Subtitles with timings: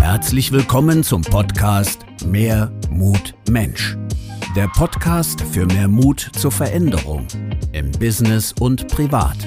[0.00, 3.96] Herzlich willkommen zum Podcast Mehr Mut Mensch.
[4.54, 7.26] Der Podcast für mehr Mut zur Veränderung
[7.72, 9.38] im Business und privat.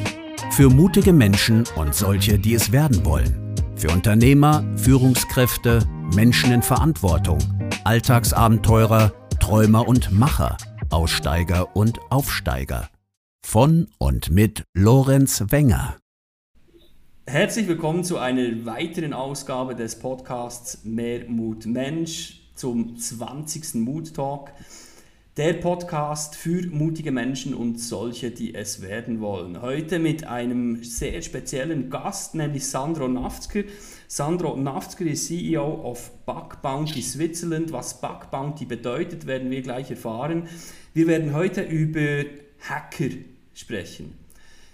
[0.49, 3.53] Für mutige Menschen und solche, die es werden wollen.
[3.75, 7.37] Für Unternehmer, Führungskräfte, Menschen in Verantwortung,
[7.83, 10.57] Alltagsabenteurer, Träumer und Macher,
[10.93, 12.87] Aussteiger und Aufsteiger.
[13.43, 15.97] Von und mit Lorenz Wenger.
[17.25, 23.73] Herzlich willkommen zu einer weiteren Ausgabe des Podcasts Mehr Mut Mensch zum 20.
[23.73, 24.51] Mut Talk.
[25.35, 29.63] Der Podcast für mutige Menschen und solche, die es werden wollen.
[29.63, 33.63] Heute mit einem sehr speziellen Gast, nämlich Sandro Naftzker.
[34.07, 37.71] Sandro Naftzker ist CEO of Bug Bounty Switzerland.
[37.71, 40.47] Was Bug Bounty bedeutet, werden wir gleich erfahren.
[40.95, 42.23] Wir werden heute über
[42.69, 43.09] Hacker
[43.55, 44.13] sprechen.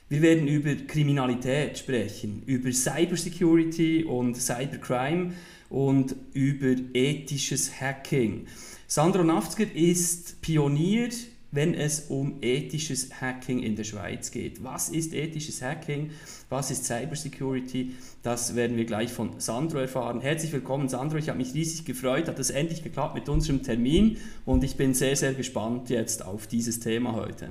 [0.09, 5.33] Wir werden über Kriminalität sprechen, über Cybersecurity und Cybercrime
[5.69, 8.47] und über ethisches Hacking.
[8.85, 11.07] Sandro Naftzger ist Pionier,
[11.51, 14.63] wenn es um ethisches Hacking in der Schweiz geht.
[14.63, 16.11] Was ist ethisches Hacking?
[16.49, 17.95] Was ist Cybersecurity?
[18.23, 20.21] Das werden wir gleich von Sandro erfahren.
[20.21, 21.17] Herzlich willkommen, Sandro.
[21.17, 24.93] Ich habe mich riesig gefreut, hat es endlich geklappt mit unserem Termin und ich bin
[24.93, 27.49] sehr, sehr gespannt jetzt auf dieses Thema heute.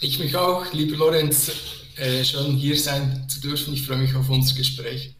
[0.00, 1.52] Ich mich auch, lieber Lorenz,
[1.96, 3.72] äh, schön hier sein zu dürfen.
[3.74, 5.14] Ich freue mich auf unser Gespräch.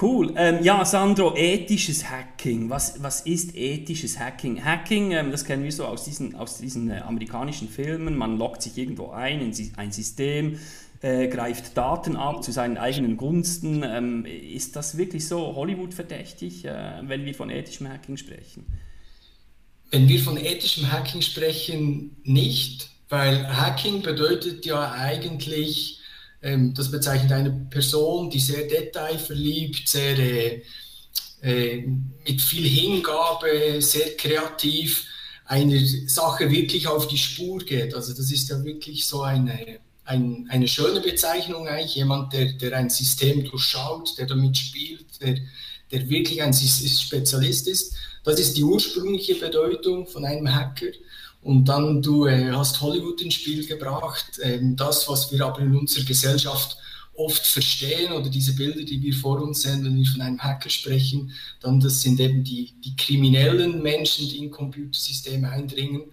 [0.00, 0.32] Cool.
[0.36, 2.70] Ähm, ja, Sandro, ethisches Hacking.
[2.70, 4.64] Was, was ist ethisches Hacking?
[4.64, 8.16] Hacking, ähm, das kennen wir so aus diesen, aus diesen äh, amerikanischen Filmen.
[8.16, 10.58] Man loggt sich irgendwo ein in ein System,
[11.02, 13.82] äh, greift Daten ab zu seinen eigenen Gunsten.
[13.84, 18.64] Ähm, ist das wirklich so Hollywood-verdächtig, äh, wenn wir von ethischem Hacking sprechen?
[19.90, 22.88] Wenn wir von ethischem Hacking sprechen, nicht.
[23.10, 25.99] Weil Hacking bedeutet ja eigentlich,
[26.42, 30.62] ähm, das bezeichnet eine Person, die sehr detailverliebt, sehr äh,
[31.42, 31.86] äh,
[32.26, 35.06] mit viel Hingabe, sehr kreativ
[35.46, 37.94] eine Sache wirklich auf die Spur geht.
[37.94, 42.76] Also das ist ja wirklich so eine, ein, eine schöne Bezeichnung eigentlich, jemand, der, der
[42.76, 45.38] ein System durchschaut, der damit spielt, der,
[45.90, 47.94] der wirklich ein Spezialist ist.
[48.22, 50.92] Das ist die ursprüngliche Bedeutung von einem Hacker.
[51.42, 54.38] Und dann du äh, hast Hollywood ins Spiel gebracht.
[54.42, 56.76] Ähm, das, was wir aber in unserer Gesellschaft
[57.14, 60.70] oft verstehen oder diese Bilder, die wir vor uns sehen, wenn wir von einem Hacker
[60.70, 66.04] sprechen, dann das sind eben die, die kriminellen Menschen, die in Computersysteme eindringen.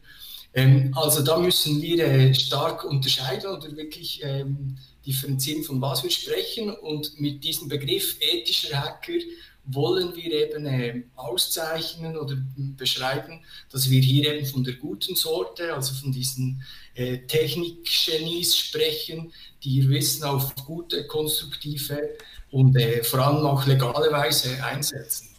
[0.54, 6.12] Ähm, also da müssen wir äh, stark unterscheiden oder wirklich ähm, differenzieren, von was wir
[6.12, 6.72] sprechen.
[6.72, 9.14] Und mit diesem Begriff ethischer Hacker
[9.68, 13.42] wollen wir eben äh, auszeichnen oder beschreiben,
[13.72, 16.64] dass wir hier eben von der guten Sorte, also von diesen
[16.96, 19.34] äh, Technikgenies sprechen,
[19.64, 22.18] die ihr Wissen auf gute, konstruktive
[22.52, 25.37] und äh, vor allem auch legale Weise einsetzen.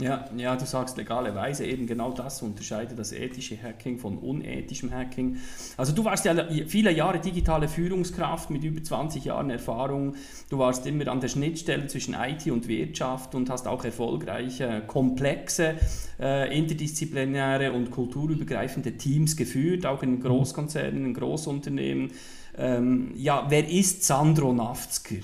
[0.00, 4.92] Ja, ja, du sagst legale Weise, eben genau das unterscheidet das ethische Hacking von unethischem
[4.92, 5.38] Hacking.
[5.76, 6.34] Also du warst ja
[6.66, 10.14] viele Jahre digitale Führungskraft mit über 20 Jahren Erfahrung.
[10.50, 14.80] Du warst immer an der Schnittstelle zwischen IT und Wirtschaft und hast auch erfolgreiche, äh,
[14.86, 15.74] komplexe,
[16.20, 22.12] äh, interdisziplinäre und kulturübergreifende Teams geführt, auch in Großkonzernen, in Großunternehmen.
[22.56, 25.16] Ähm, ja, wer ist Sandro Naftzker?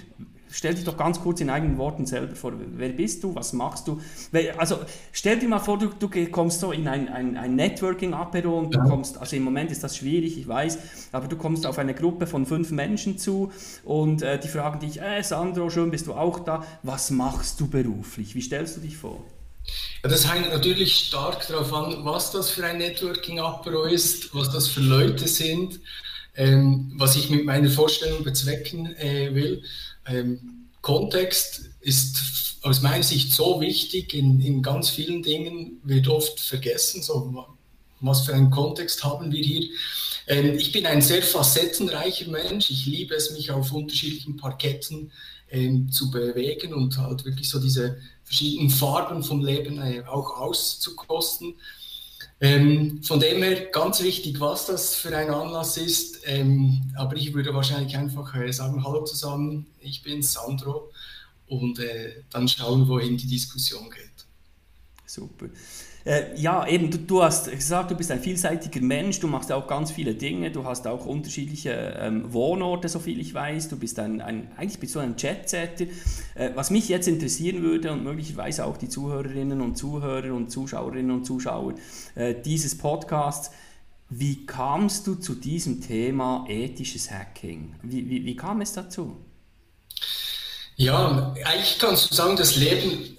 [0.54, 2.52] Stell dich doch ganz kurz in eigenen Worten selber vor.
[2.56, 3.34] Wer bist du?
[3.34, 4.00] Was machst du?
[4.56, 4.78] Also
[5.12, 8.78] stell dir mal vor, du, du kommst so in ein, ein, ein Networking-Apero und du
[8.78, 8.84] ja.
[8.84, 10.78] kommst, also im Moment ist das schwierig, ich weiß,
[11.12, 13.52] aber du kommst auf eine Gruppe von fünf Menschen zu
[13.84, 16.64] und äh, die fragen dich, äh, Sandro, schön bist du auch da.
[16.82, 18.34] Was machst du beruflich?
[18.34, 19.24] Wie stellst du dich vor?
[20.02, 24.68] Ja, das hängt natürlich stark darauf an, was das für ein Networking-Apero ist, was das
[24.68, 25.80] für Leute sind,
[26.36, 29.62] ähm, was ich mit meiner Vorstellung bezwecken äh, will.
[30.06, 36.40] Ähm, Kontext ist aus meiner Sicht so wichtig in, in ganz vielen Dingen, wird oft
[36.40, 37.02] vergessen.
[37.02, 37.46] So,
[38.00, 39.68] was für einen Kontext haben wir hier?
[40.26, 42.70] Ähm, ich bin ein sehr facettenreicher Mensch.
[42.70, 45.12] Ich liebe es, mich auf unterschiedlichen Parketten
[45.50, 51.54] ähm, zu bewegen und halt wirklich so diese verschiedenen Farben vom Leben äh, auch auszukosten.
[52.40, 56.20] Ähm, von dem her ganz wichtig, was das für ein Anlass ist.
[56.24, 60.90] Ähm, aber ich würde wahrscheinlich einfach äh, sagen, hallo zusammen, ich bin Sandro
[61.46, 64.26] und äh, dann schauen, wohin die Diskussion geht.
[65.06, 65.48] Super.
[66.04, 69.66] Äh, ja, eben, du, du, hast gesagt, du bist ein vielseitiger Mensch, du machst auch
[69.66, 73.98] ganz viele Dinge, du hast auch unterschiedliche ähm, Wohnorte, so viel ich weiß, du bist
[73.98, 75.86] ein, ein eigentlich bist du ein Chatsetter.
[76.34, 81.10] Äh, was mich jetzt interessieren würde und möglicherweise auch die Zuhörerinnen und Zuhörer und Zuschauerinnen
[81.10, 81.74] und Zuschauer
[82.16, 83.50] äh, dieses Podcasts,
[84.10, 87.76] Wie kamst du zu diesem Thema ethisches Hacking?
[87.82, 89.16] Wie, wie, wie kam es dazu?
[90.76, 93.13] Ja, eigentlich kannst du sagen, das Leben,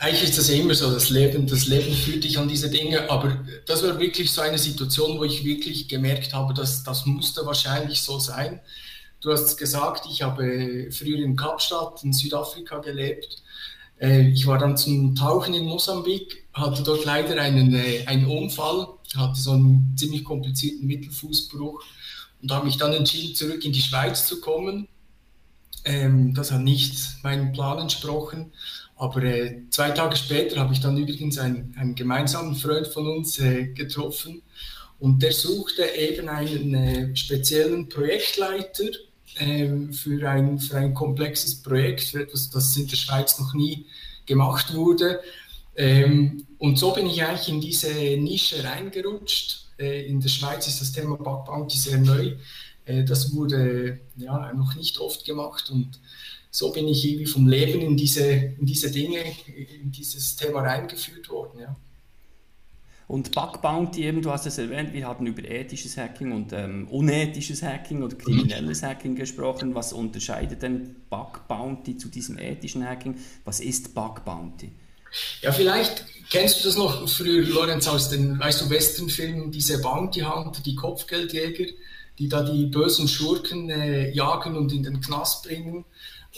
[0.00, 3.36] eigentlich ist das immer so, das Leben, das Leben führt dich an diese Dinge, aber
[3.66, 8.00] das war wirklich so eine Situation, wo ich wirklich gemerkt habe, dass das musste wahrscheinlich
[8.00, 8.60] so sein.
[9.20, 13.42] Du hast gesagt, ich habe früher in Kapstadt in Südafrika gelebt.
[14.00, 18.88] Äh, ich war dann zum Tauchen in Mosambik, hatte dort leider einen, äh, einen Unfall,
[19.14, 21.84] hatte so einen ziemlich komplizierten Mittelfußbruch
[22.40, 24.88] und habe mich dann entschieden, zurück in die Schweiz zu kommen
[25.84, 28.52] ähm, das hat nicht meinem Plan entsprochen.
[29.00, 33.38] Aber äh, zwei Tage später habe ich dann übrigens einen, einen gemeinsamen Freund von uns
[33.38, 34.42] äh, getroffen
[34.98, 38.90] und der suchte eben einen äh, speziellen Projektleiter
[39.38, 43.86] ähm, für, ein, für ein komplexes Projekt, für etwas, das in der Schweiz noch nie
[44.26, 45.20] gemacht wurde.
[45.76, 49.64] Ähm, und so bin ich eigentlich in diese Nische reingerutscht.
[49.78, 52.34] Äh, in der Schweiz ist das Thema Bug Bounty sehr neu.
[52.84, 55.98] Äh, das wurde ja noch nicht oft gemacht und
[56.50, 59.22] so bin ich irgendwie vom Leben in diese, in diese Dinge,
[59.82, 61.60] in dieses Thema reingeführt worden.
[61.60, 61.76] Ja.
[63.06, 66.86] Und Bug Bounty, eben, du hast es erwähnt, wir haben über ethisches Hacking und ähm,
[66.88, 69.74] unethisches Hacking oder kriminelles Hacking gesprochen.
[69.74, 73.16] Was unterscheidet denn Bug Bounty zu diesem ethischen Hacking?
[73.44, 74.70] Was ist Bug Bounty?
[75.42, 80.20] Ja, vielleicht kennst du das noch früher, Lorenz, aus den, weißt du, Westernfilmen, diese Bounty
[80.20, 81.66] Hunter, die Kopfgeldjäger
[82.20, 85.86] die da die bösen Schurken äh, jagen und in den Knast bringen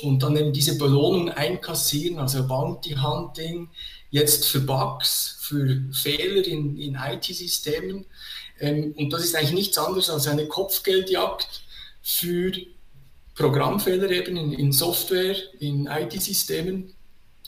[0.01, 3.69] und dann eben diese Belohnung einkassieren, also Bounty Hunting,
[4.11, 8.07] jetzt für Bugs, für Fehler in, in IT-Systemen.
[8.61, 11.63] Ähm, und das ist eigentlich nichts anderes als eine Kopfgeldjagd
[12.03, 12.53] für
[13.35, 16.95] Programmfehler eben in, in Software, in IT-Systemen.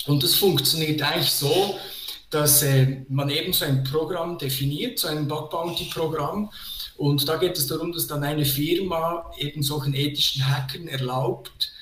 [0.07, 1.77] Und das funktioniert eigentlich so,
[2.31, 6.51] dass äh, man eben so ein Programm definiert, so ein Bug Bounty Programm
[6.97, 11.73] und da geht es darum, dass dann eine Firma eben solchen ethischen Hackern erlaubt,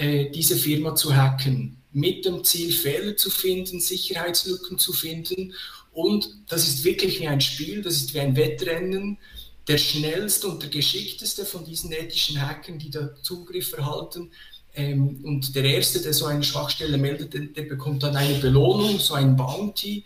[0.00, 5.52] äh, diese Firma zu hacken, mit dem Ziel, Fehler zu finden, Sicherheitslücken zu finden.
[5.92, 9.18] Und das ist wirklich wie ein Spiel, das ist wie ein Wettrennen.
[9.68, 14.30] Der schnellste und der geschickteste von diesen ethischen Hackern, die da Zugriff erhalten,
[14.74, 18.98] ähm, und der Erste, der so eine Schwachstelle meldet, der, der bekommt dann eine Belohnung,
[18.98, 20.04] so ein Bounty.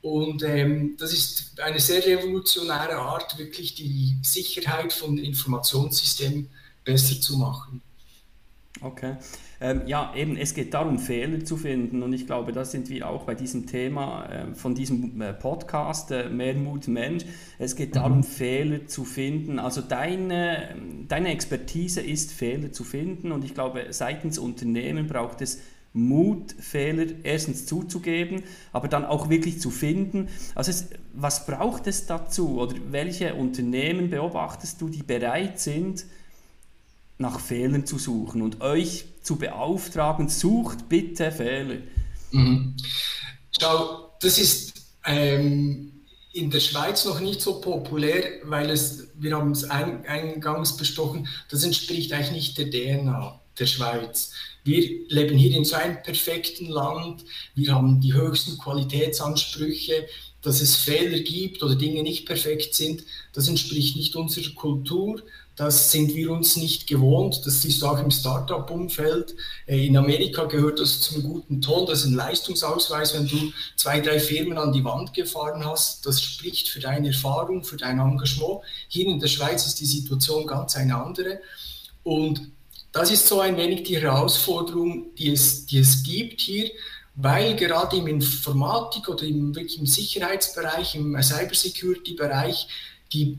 [0.00, 6.48] Und ähm, das ist eine sehr revolutionäre Art, wirklich die Sicherheit von Informationssystemen
[6.84, 7.82] besser zu machen.
[8.82, 9.16] Okay.
[9.60, 12.02] Ähm, ja, eben, es geht darum, Fehler zu finden.
[12.02, 16.10] Und ich glaube, da sind wir auch bei diesem Thema äh, von diesem äh, Podcast,
[16.10, 17.24] äh, Mehr Mut Mensch.
[17.58, 18.24] Es geht darum, mhm.
[18.24, 19.58] Fehler zu finden.
[19.58, 20.76] Also deine,
[21.08, 23.32] deine Expertise ist, Fehler zu finden.
[23.32, 25.60] Und ich glaube, seitens Unternehmen braucht es
[25.94, 28.42] Mut, Fehler erstens zuzugeben,
[28.72, 30.28] aber dann auch wirklich zu finden.
[30.54, 36.04] Also es, was braucht es dazu oder welche Unternehmen beobachtest du, die bereit sind,
[37.18, 41.78] nach Fehlern zu suchen und euch zu beauftragen, sucht bitte Fehler?
[42.30, 42.76] Mhm.
[43.58, 44.74] Schau, das ist
[45.04, 45.92] ähm,
[46.32, 51.64] in der Schweiz noch nicht so populär, weil es, wir haben es eingangs besprochen, das
[51.64, 54.32] entspricht eigentlich nicht der DNA der Schweiz.
[54.64, 57.24] Wir leben hier in so einem perfekten Land,
[57.54, 60.06] wir haben die höchsten Qualitätsansprüche,
[60.42, 65.22] dass es Fehler gibt oder Dinge nicht perfekt sind, das entspricht nicht unserer Kultur,
[65.56, 67.46] das sind wir uns nicht gewohnt.
[67.46, 69.34] Das du auch im Startup-Umfeld.
[69.66, 71.86] Äh, in Amerika gehört das zum guten Ton.
[71.86, 76.04] Das ist ein Leistungsausweis, wenn du zwei, drei Firmen an die Wand gefahren hast.
[76.04, 78.60] Das spricht für deine Erfahrung, für dein Engagement.
[78.88, 81.40] Hier in der Schweiz ist die Situation ganz eine andere.
[82.02, 82.50] Und
[82.92, 86.70] das ist so ein wenig die Herausforderung, die es, die es gibt hier,
[87.14, 92.68] weil gerade im Informatik oder im, im Sicherheitsbereich, im Cybersecurity-Bereich,
[93.12, 93.38] die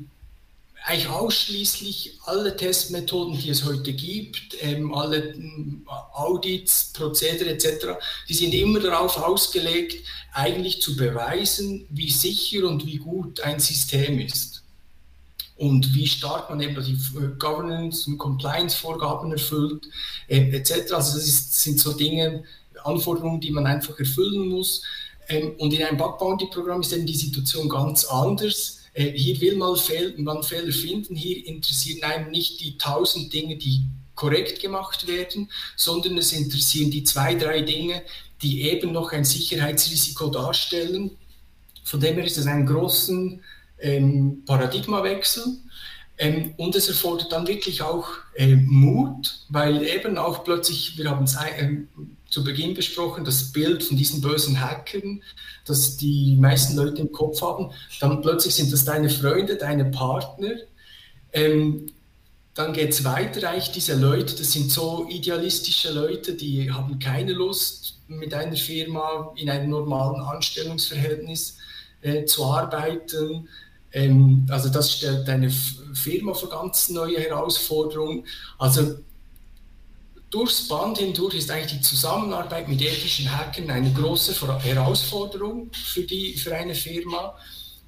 [0.88, 7.88] eigentlich ausschließlich alle Testmethoden, die es heute gibt, ähm, alle ähm, Audits, Prozedere etc.,
[8.30, 14.20] die sind immer darauf ausgelegt, eigentlich zu beweisen, wie sicher und wie gut ein System
[14.20, 14.64] ist
[15.58, 19.90] und wie stark man eben die äh, Governance- und Compliance-Vorgaben erfüllt,
[20.30, 20.94] äh, etc.
[20.94, 22.46] Also das ist, sind so Dinge,
[22.86, 24.84] Anforderungen, die man einfach erfüllen muss.
[25.28, 28.80] Ähm, und in einem Bug Bounty Programm ist eben die Situation ganz anders.
[28.98, 33.56] Äh, hier will man, Fehl man Fehler finden, hier interessieren einem nicht die tausend Dinge,
[33.56, 33.84] die
[34.16, 38.02] korrekt gemacht werden, sondern es interessieren die zwei, drei Dinge,
[38.42, 41.12] die eben noch ein Sicherheitsrisiko darstellen.
[41.84, 43.44] Von dem her ist es einen großen
[43.80, 45.46] ähm, Paradigmawechsel.
[46.18, 51.26] Ähm, und es erfordert dann wirklich auch äh, Mut, weil eben auch plötzlich, wir haben
[51.26, 51.78] es äh,
[52.30, 55.24] zu Beginn besprochen, das Bild von diesen bösen Hackern,
[55.66, 57.72] das die meisten Leute im Kopf haben.
[58.00, 60.52] Dann plötzlich sind das deine Freunde, deine Partner.
[61.34, 61.92] Ähm,
[62.54, 67.34] dann geht es weiter, eigentlich diese Leute, das sind so idealistische Leute, die haben keine
[67.34, 71.58] Lust, mit einer Firma in einem normalen Anstellungsverhältnis
[72.02, 73.48] äh, zu arbeiten.
[73.92, 78.26] Ähm, also das stellt eine Firma vor ganz neue Herausforderungen.
[78.58, 79.00] Also
[80.30, 86.34] durchs Band hindurch ist eigentlich die Zusammenarbeit mit ethischen Hackern eine große Herausforderung für, die,
[86.34, 87.36] für eine Firma.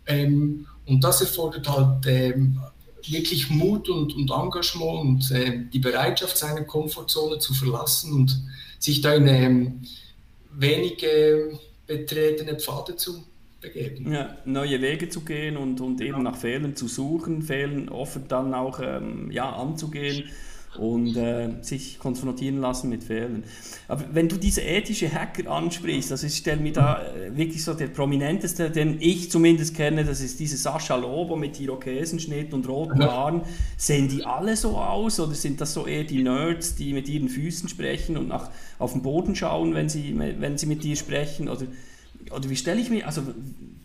[0.06, 2.60] Ähm, und das erfordert halt ähm,
[3.08, 8.42] wirklich Mut und, und Engagement und äh, die Bereitschaft, seine Komfortzone zu verlassen und
[8.80, 9.82] sich da in ähm,
[10.54, 13.24] wenige betretene Pfade zu
[13.62, 14.12] begeben.
[14.12, 18.54] Ja, neue Wege zu gehen und, und eben nach Fehlern zu suchen, Fehlern offen dann
[18.54, 20.30] auch ähm, ja, anzugehen
[20.78, 23.44] und äh, sich konfrontieren lassen mit Fehlern.
[23.88, 27.74] Aber wenn du diese ethische Hacker ansprichst, also ich stelle mir da äh, wirklich so
[27.74, 33.04] der prominenteste, den ich zumindest kenne, das ist diese Sascha Lobo mit Irokesenschnitt und roten
[33.04, 33.42] Haaren.
[33.78, 37.30] Sehen die alle so aus oder sind das so eher die Nerds, die mit ihren
[37.30, 41.50] Füßen sprechen und nach, auf den Boden schauen, wenn sie, wenn sie mit dir sprechen?
[41.50, 41.66] Oder,
[42.30, 43.24] oder wie stelle ich mir, also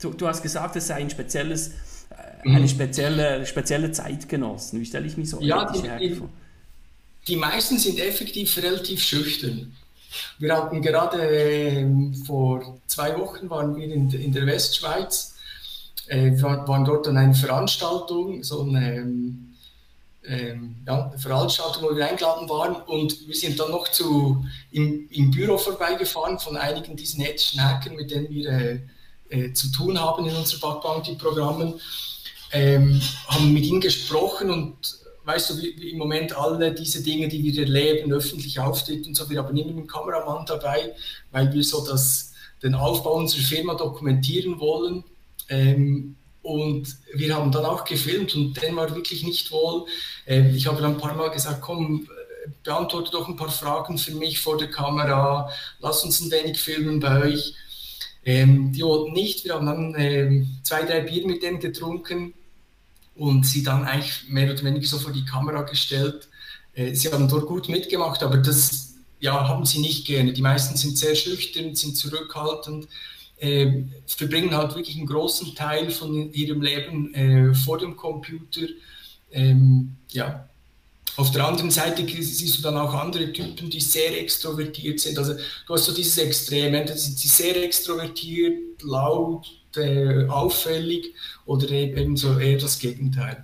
[0.03, 1.69] du, du hast gesagt, es sei ein spezielles,
[2.11, 2.69] äh, eine mhm.
[2.69, 4.81] spezielle, spezielle Zeitgenossen.
[4.81, 6.29] Wie stelle ich mir so ja, ethische Hacker vor?
[7.27, 9.75] Die meisten sind effektiv relativ schüchtern.
[10.39, 11.87] Wir hatten gerade äh,
[12.27, 15.35] vor zwei Wochen waren wir in, in der Westschweiz,
[16.07, 19.55] äh, waren dort an einer Veranstaltung, so eine, ähm,
[20.27, 22.77] ähm, ja, Veranstaltung, wo wir eingeladen waren.
[22.77, 27.97] Und wir sind dann noch zu, im, im Büro vorbeigefahren von einigen diesen ethischen Hackern,
[27.97, 28.81] mit denen wir äh,
[29.31, 31.81] äh zu tun haben in unseren Bug Bounty Programmen,
[32.53, 34.77] ähm, haben mit ihnen gesprochen und
[35.25, 39.15] weißt du, wie, wie, im Moment alle diese Dinge, die wir erleben, öffentlich auftreten und
[39.15, 40.95] so, wir haben immer einen Kameramann dabei,
[41.31, 45.05] weil wir so das, den Aufbau unserer Firma dokumentieren wollen.
[45.49, 49.87] Ähm, und wir haben dann auch gefilmt und den war wirklich nicht wohl.
[50.27, 52.07] Ähm, ich habe dann ein paar Mal gesagt, komm,
[52.63, 55.49] beantworte doch ein paar Fragen für mich vor der Kamera,
[55.81, 57.55] lass uns ein wenig filmen bei euch.
[58.27, 62.35] Ähm, die wollten nicht, wir haben dann ähm, zwei, drei Bier mit denen getrunken
[63.15, 66.29] und sie dann eigentlich mehr oder weniger so vor die Kamera gestellt.
[66.75, 70.33] Äh, sie haben dort gut mitgemacht, aber das ja, haben sie nicht gerne.
[70.33, 72.89] Die meisten sind sehr schüchtern, sind zurückhaltend,
[73.39, 78.67] äh, verbringen halt wirklich einen großen Teil von ihrem Leben äh, vor dem Computer.
[79.33, 80.49] Ähm, ja.
[81.17, 85.17] Auf der anderen Seite siehst du dann auch andere Typen, die sehr extrovertiert sind.
[85.17, 91.15] Also du hast so dieses Extrem, entweder sind sie sehr extrovertiert, laut, äh, auffällig
[91.47, 93.43] oder eben so eher das Gegenteil.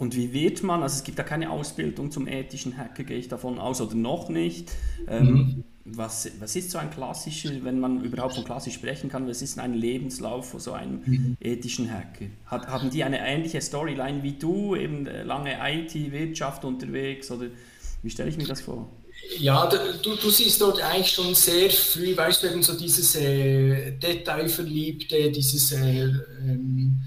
[0.00, 3.28] Und wie wird man, also es gibt da keine Ausbildung zum ethischen Hacker, gehe ich
[3.28, 4.72] davon aus, oder noch nicht.
[5.06, 5.64] Ähm, mhm.
[5.84, 9.58] was, was ist so ein klassischer, wenn man überhaupt von klassisch sprechen kann, was ist
[9.58, 11.36] ein Lebenslauf von so einem mhm.
[11.38, 12.26] ethischen Hacker?
[12.46, 17.48] Hat, haben die eine ähnliche Storyline wie du, eben äh, lange IT-Wirtschaft unterwegs, oder
[18.02, 18.88] wie stelle ich mir das vor?
[19.38, 23.92] Ja, du, du siehst dort eigentlich schon sehr früh, weißt du, eben so dieses äh,
[23.92, 27.00] Detailverliebte, dieses äh, ähm,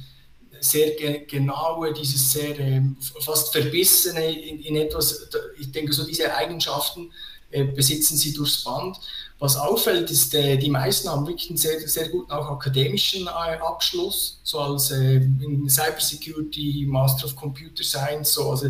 [0.59, 2.81] sehr ge genaue, dieses sehr äh,
[3.19, 5.27] fast verbissene in, in, etwas,
[5.59, 7.11] ich denke, so diese Eigenschaften
[7.51, 8.97] äh, besitzen sie durchs Band.
[9.39, 13.57] Was auffällt, ist, äh, die meisten haben wirklich einen sehr, sehr guten auch akademischen äh,
[13.59, 18.69] Abschluss, so als in Cybersecurity, Master of Computer Science, so, also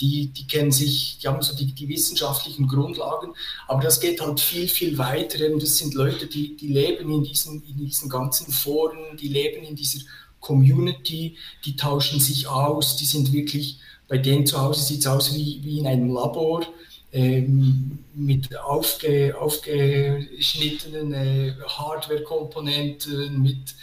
[0.00, 3.32] die, die kennen sich, die haben so die, die wissenschaftlichen Grundlagen,
[3.66, 5.38] aber das geht halt viel, viel weiter.
[5.58, 9.76] Das sind Leute, die, die leben in diesen, in diesen ganzen Foren, die leben in
[9.76, 10.00] dieser
[10.40, 15.34] Community, die tauschen sich aus, die sind wirklich, bei denen zu Hause sieht es aus
[15.34, 16.66] wie, wie in einem Labor.
[17.12, 23.74] Ähm, mit aufge, aufgeschnittenen äh, Hardware-Komponenten, mit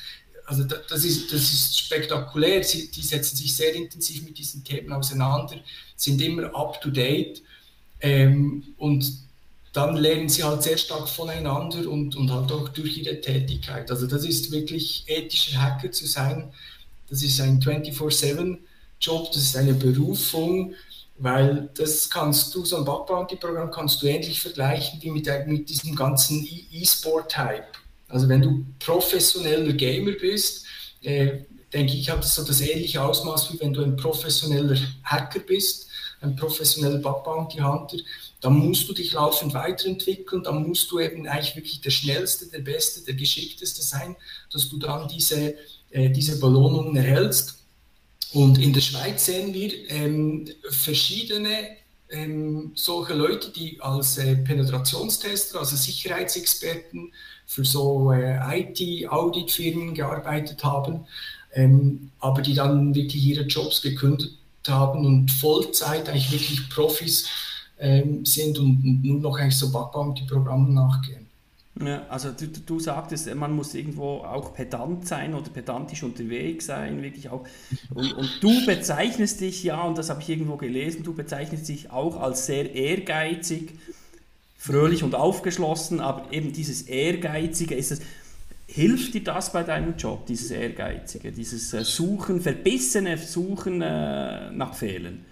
[0.45, 2.63] also das ist, das ist spektakulär.
[2.63, 5.55] Sie, die setzen sich sehr intensiv mit diesen Themen auseinander,
[5.95, 7.41] sind immer up to date
[8.01, 9.23] ähm, und
[9.73, 13.89] dann lernen sie halt sehr stark voneinander und, und halt auch durch ihre Tätigkeit.
[13.89, 16.53] Also das ist wirklich ethischer Hacker zu sein.
[17.09, 20.75] Das ist ein 24-7-Job, das ist eine Berufung,
[21.17, 25.27] weil das kannst du, so ein Bug Bounty Programm kannst du ähnlich vergleichen wie mit,
[25.47, 27.65] mit diesem ganzen E-Sport-Type.
[28.13, 30.67] Also wenn du professioneller Gamer bist,
[31.01, 31.39] äh,
[31.74, 35.88] denke ich, hat das so das ähnliche Ausmaß, wie wenn du ein professioneller Hacker bist,
[36.22, 37.98] ein professioneller Bug Bounty Hunter,
[38.39, 42.60] dann musst du dich laufend weiterentwickeln, dann musst du eben eigentlich wirklich der Schnellste, der
[42.60, 44.15] Beste, der Geschickteste sein,
[44.51, 45.55] dass du dann diese,
[45.89, 47.63] äh, diese Belohnungen erhältst.
[48.32, 51.77] Und in der Schweiz sehen wir ähm, verschiedene
[52.12, 57.12] ähm, solche Leute, die als äh, Penetrationstester, also Sicherheitsexperten
[57.45, 61.01] für so äh, IT-Auditfirmen gearbeitet haben,
[61.53, 67.27] ähm, aber die dann wirklich ihre Jobs gekündigt haben und Vollzeit eigentlich wirklich Profis
[67.79, 71.23] ähm, sind und, und, nur noch eigentlich so die Programme nachgehen.
[71.81, 77.01] Ja, also du, du sagtest, man muss irgendwo auch pedant sein oder pedantisch unterwegs sein,
[77.01, 77.45] wirklich auch.
[77.95, 81.89] Und, und du bezeichnest dich ja, und das habe ich irgendwo gelesen, du bezeichnest dich
[81.89, 83.71] auch als sehr ehrgeizig,
[84.63, 88.00] fröhlich und aufgeschlossen, aber eben dieses Ehrgeizige, ist es,
[88.65, 94.74] hilft dir das bei deinem Job, dieses Ehrgeizige, dieses äh, Suchen, verbissene Suchen äh, nach
[94.74, 95.25] Fehlern?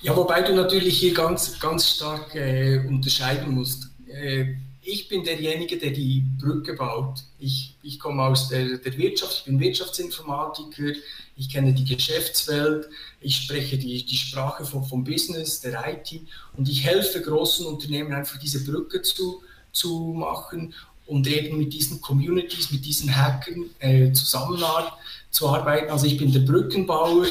[0.00, 3.90] Ja, wobei du natürlich hier ganz, ganz stark äh, unterscheiden musst.
[4.06, 7.24] Äh, ich bin derjenige, der die Brücke baut.
[7.40, 10.92] Ich, ich komme aus der, der Wirtschaft, ich bin Wirtschaftsinformatiker,
[11.38, 12.88] ich kenne die Geschäftswelt,
[13.20, 16.20] ich spreche die, die Sprache vom, vom Business, der IT
[16.56, 19.42] und ich helfe großen Unternehmen einfach diese Brücke zu,
[19.72, 20.74] zu machen
[21.06, 25.90] und eben mit diesen Communities, mit diesen Hackern äh, zusammenzuarbeiten.
[25.90, 27.26] Also ich bin der Brückenbauer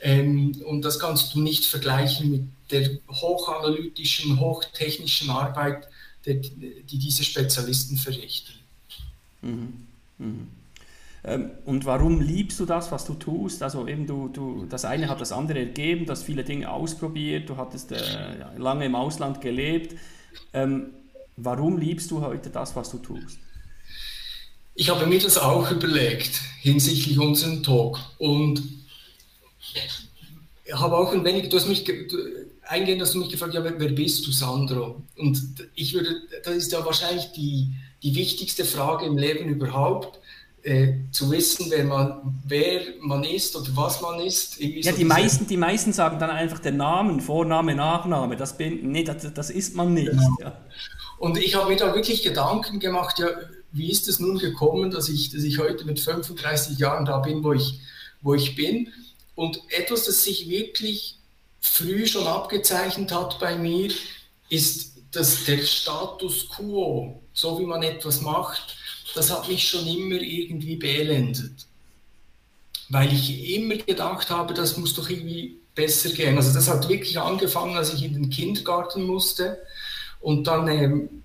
[0.00, 2.42] ähm, und das kannst du nicht vergleichen mit
[2.72, 5.86] der hochanalytischen, hochtechnischen Arbeit,
[6.26, 8.54] die, die diese Spezialisten verrichten.
[9.40, 9.86] Mhm.
[10.18, 10.61] Mhm.
[11.24, 13.62] Ähm, und warum liebst du das, was du tust?
[13.62, 17.48] Also eben du, du, das eine hat das andere ergeben, du hast viele Dinge ausprobiert,
[17.48, 17.98] du hattest äh,
[18.56, 19.96] lange im Ausland gelebt.
[20.52, 20.90] Ähm,
[21.36, 23.38] warum liebst du heute das, was du tust?
[24.74, 28.62] Ich habe mir das auch überlegt hinsichtlich unserem Talk und
[30.72, 31.84] habe auch ein wenig, du hast mich
[32.62, 35.02] eingehend hast du mich gefragt, ja, wer, wer, bist du, Sandro?
[35.16, 35.40] Und
[35.74, 40.18] ich würde, das ist ja wahrscheinlich die, die wichtigste Frage im Leben überhaupt.
[40.64, 44.60] Äh, zu wissen, wer man, wer man ist oder was man ist.
[44.60, 48.36] ja, die, meisten, die meisten sagen dann einfach den Namen, Vorname, Nachname.
[48.36, 50.10] Das, bin, nee, das, das ist man nicht.
[50.10, 50.36] Genau.
[50.40, 50.56] Ja.
[51.18, 53.26] Und ich habe mir da wirklich Gedanken gemacht, ja,
[53.72, 57.42] wie ist es nun gekommen, dass ich, dass ich heute mit 35 Jahren da bin,
[57.42, 57.80] wo ich,
[58.20, 58.92] wo ich bin.
[59.34, 61.18] Und etwas, das sich wirklich
[61.60, 63.90] früh schon abgezeichnet hat bei mir,
[64.48, 68.76] ist, dass der Status quo, so wie man etwas macht,
[69.14, 71.66] das hat mich schon immer irgendwie beelendet.
[72.88, 76.36] Weil ich immer gedacht habe, das muss doch irgendwie besser gehen.
[76.36, 79.58] Also das hat wirklich angefangen, als ich in den Kindergarten musste
[80.20, 81.22] und dann ähm,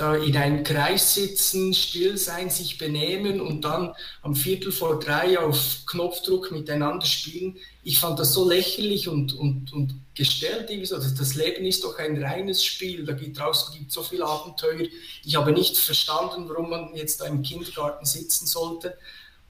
[0.00, 5.38] da in einem Kreis sitzen, still sein, sich benehmen und dann am Viertel vor drei
[5.38, 7.58] auf Knopfdruck miteinander spielen.
[7.82, 10.70] Ich fand das so lächerlich und, und, und gestellt.
[10.86, 10.96] So.
[10.96, 14.86] Das Leben ist doch ein reines Spiel, da gibt draußen gibt so viel Abenteuer.
[15.24, 18.96] Ich habe nicht verstanden, warum man jetzt da im Kindergarten sitzen sollte,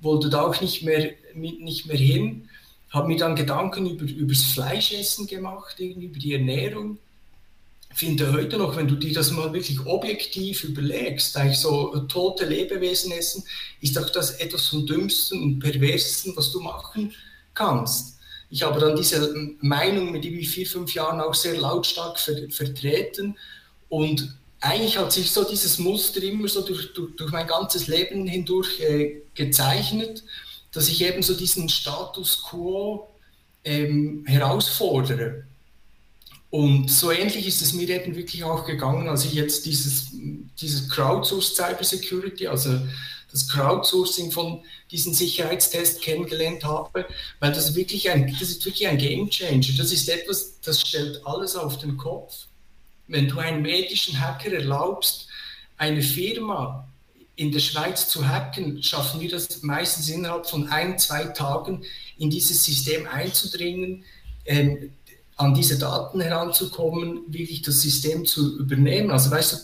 [0.01, 2.49] wollte da auch nicht mehr, nicht mehr hin,
[2.89, 6.99] habe mir dann Gedanken über, über das Fleischessen gemacht, irgendwie über die Ernährung
[8.01, 13.13] finde heute noch, wenn du dir das mal wirklich objektiv überlegst, eigentlich so tote Lebewesen
[13.13, 13.45] essen,
[13.83, 17.15] ist auch das etwas vom Dümmsten und Perversesten, was du machen
[17.53, 18.17] kannst.
[18.49, 23.37] Ich habe dann diese Meinung mit über vier, fünf Jahren auch sehr lautstark ver vertreten
[23.91, 28.27] und eigentlich hat sich so dieses Muster immer so durch, durch, durch mein ganzes Leben
[28.27, 30.25] hindurch äh, gezeichnet,
[30.73, 33.09] dass ich eben so diesen Status quo
[33.63, 35.45] ähm, herausfordere.
[36.51, 40.09] Und so ähnlich ist es mir eben wirklich auch gegangen, als ich jetzt dieses,
[40.61, 42.81] dieses Crowdsourced Cybersecurity, also
[43.31, 47.07] das Crowdsourcing von diesen Sicherheitstests kennengelernt habe,
[47.39, 49.77] weil das wirklich ein, das ist wirklich ein Game Changer.
[49.79, 52.47] Das ist etwas, das stellt alles auf den Kopf.
[53.07, 55.29] Wenn du einen medischen Hacker erlaubst,
[55.77, 56.89] eine Firma
[57.37, 61.85] in der Schweiz zu hacken, schaffen wir das meistens innerhalb von ein, zwei Tagen
[62.19, 64.05] in dieses System einzudringen.
[64.45, 64.93] Ähm,
[65.41, 69.11] an diese Daten heranzukommen, wirklich das System zu übernehmen.
[69.11, 69.57] Also weißt du,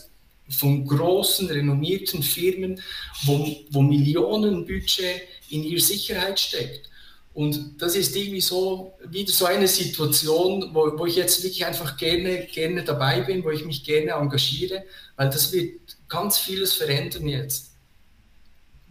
[0.49, 2.81] von großen, renommierten Firmen,
[3.25, 6.89] wo, wo Millionen Budget in ihre Sicherheit steckt.
[7.33, 11.95] Und das ist irgendwie so wieder so eine Situation, wo, wo ich jetzt wirklich einfach
[11.95, 14.83] gerne, gerne dabei bin, wo ich mich gerne engagiere,
[15.15, 17.71] weil das wird ganz vieles verändern jetzt.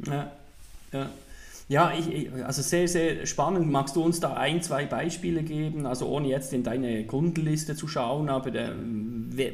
[0.06, 0.30] Ja,
[0.92, 1.10] ja.
[1.68, 3.68] Ja, ich, also sehr, sehr spannend.
[3.68, 5.84] Magst du uns da ein, zwei Beispiele geben?
[5.84, 8.72] Also ohne jetzt in deine Kundenliste zu schauen, aber äh,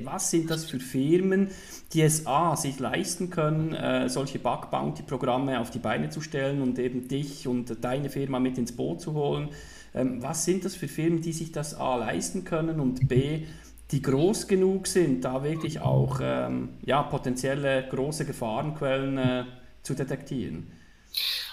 [0.05, 1.49] was sind das für Firmen,
[1.95, 6.79] die es A, sich leisten können, äh, solche Bug-Bounty-Programme auf die Beine zu stellen und
[6.79, 9.49] eben dich und deine Firma mit ins Boot zu holen?
[9.95, 13.45] Ähm, was sind das für Firmen, die sich das A leisten können und B,
[13.91, 19.45] die groß genug sind, da wirklich auch ähm, ja, potenzielle große Gefahrenquellen äh,
[19.83, 20.67] zu detektieren?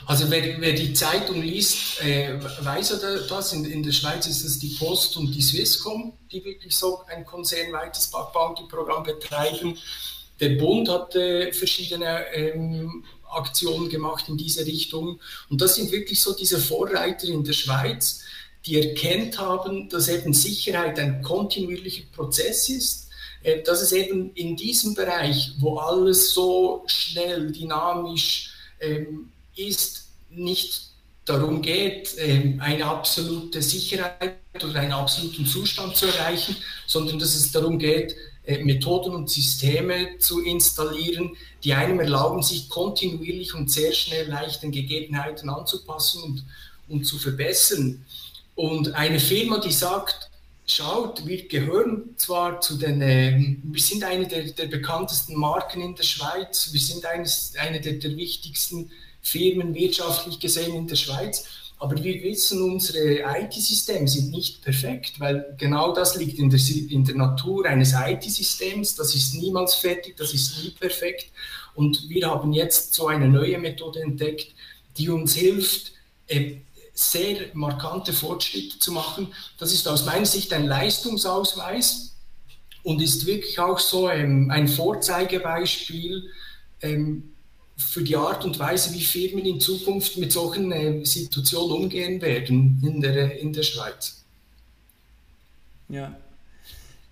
[0.05, 3.53] Also wer, wer, die Zeitung liest, äh, weiß er das.
[3.53, 7.25] In, in, der Schweiz ist es die Post und die Swisscom, die wirklich so ein
[7.25, 9.77] konzernweites Bug-Bounty-Programm betreiben.
[10.39, 15.19] Der Bund hat äh, verschiedene ähm, Aktionen gemacht in diese Richtung.
[15.49, 18.21] Und das sind wirklich so diese Vorreiter in der Schweiz,
[18.65, 23.09] die erkennt haben, dass eben Sicherheit ein kontinuierlicher Prozess ist,
[23.43, 29.31] äh, dass es eben in diesem Bereich, wo alles so schnell, dynamisch ähm,
[29.67, 30.89] ist, nicht
[31.25, 36.55] darum geht, ähm, eine absolute Sicherheit oder einen absoluten Zustand zu erreichen,
[36.87, 42.67] sondern dass es darum geht, äh, Methoden und Systeme zu installieren, die einem erlauben, sich
[42.69, 46.45] kontinuierlich und sehr schnell leicht den Gegebenheiten anzupassen und,
[46.87, 48.03] und zu verbessern.
[48.55, 50.29] Und eine Firma, die sagt,
[50.65, 55.95] schaut, wir gehören zwar zu den, äh, wir sind eine der, der, bekanntesten Marken in
[55.95, 61.45] der Schweiz, wir sind eines, eine der, der wichtigsten Firmen wirtschaftlich gesehen in der Schweiz,
[61.79, 67.05] aber wir wissen, unsere IT-Systeme sind nicht perfekt, weil genau das liegt in der, in
[67.05, 68.95] der Natur eines IT-Systems.
[68.95, 71.31] Das ist niemals fertig, das ist nie perfekt.
[71.75, 74.53] Und wir haben jetzt so eine neue Methode entdeckt,
[74.97, 75.93] die uns hilft,
[76.27, 76.57] äh,
[76.93, 79.33] sehr markante Fortschritte zu machen.
[79.57, 82.13] Das ist aus meiner Sicht ein Leistungsausweis
[82.83, 86.29] und ist wirklich auch so ähm, ein Vorzeigebeispiel,
[86.81, 87.31] ähm,
[87.79, 92.81] für die Art und Weise, wie Firmen in Zukunft mit solchen äh, Situationen umgehen werden
[92.85, 94.23] in der, in der Schweiz.
[95.87, 96.15] Ja.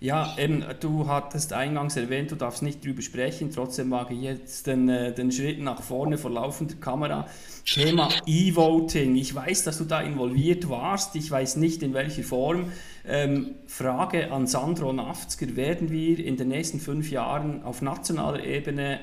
[0.00, 4.68] Ja, eben, du hattest eingangs erwähnt, du darfst nicht drüber sprechen, trotzdem wage ich jetzt
[4.68, 7.26] den, äh, den Schritt nach vorne vor laufender Kamera.
[7.64, 9.16] Thema E-Voting.
[9.16, 12.70] Ich weiß, dass du da involviert warst, ich weiß nicht in welcher Form.
[13.04, 19.00] Ähm, Frage an Sandro Nafzger, werden wir in den nächsten fünf Jahren auf nationaler Ebene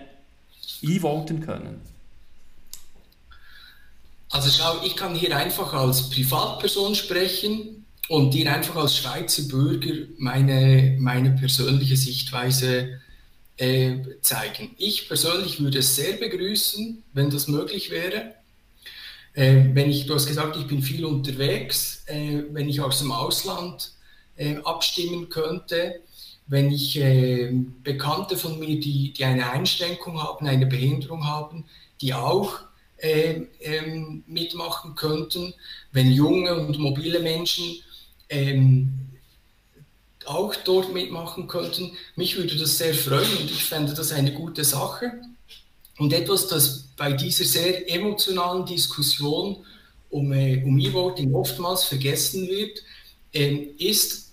[0.90, 1.82] e-voten können?
[4.30, 10.08] Also schau, ich kann hier einfach als Privatperson sprechen und dir einfach als Schweizer Bürger
[10.18, 13.00] meine, meine persönliche Sichtweise
[13.58, 14.76] äh, zeigen.
[14.78, 18.36] Ich persönlich würde es sehr begrüßen, wenn das möglich wäre.
[19.34, 23.12] Äh, wenn ich, du hast gesagt, ich bin viel unterwegs, äh, wenn ich aus dem
[23.12, 23.92] Ausland
[24.36, 26.02] äh, abstimmen könnte,
[26.48, 27.52] wenn ich äh,
[27.84, 31.66] Bekannte von mir, die, die eine Einschränkung haben, eine Behinderung haben,
[32.02, 32.60] die auch
[32.98, 35.54] äh, ähm, mitmachen könnten,
[35.92, 37.78] wenn junge und mobile Menschen
[38.30, 38.92] ähm,
[40.26, 41.92] auch dort mitmachen könnten.
[42.16, 45.12] Mich würde das sehr freuen und ich fände das eine gute Sache.
[45.98, 49.66] Und etwas, das bei dieser sehr emotionalen Diskussion
[50.10, 52.82] um, äh, um E-Voting oftmals vergessen wird,
[53.34, 54.25] äh, ist,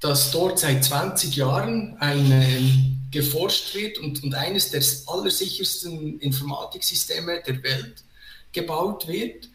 [0.00, 7.42] dass dort seit 20 Jahren ein, ähm, geforscht wird und, und eines der allersichersten Informatiksysteme
[7.46, 8.04] der Welt
[8.52, 9.48] gebaut wird.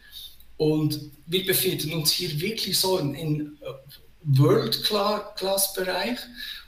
[0.56, 3.58] Und wir befinden uns hier wirklich so in, in
[4.24, 6.18] World-Class-Bereich.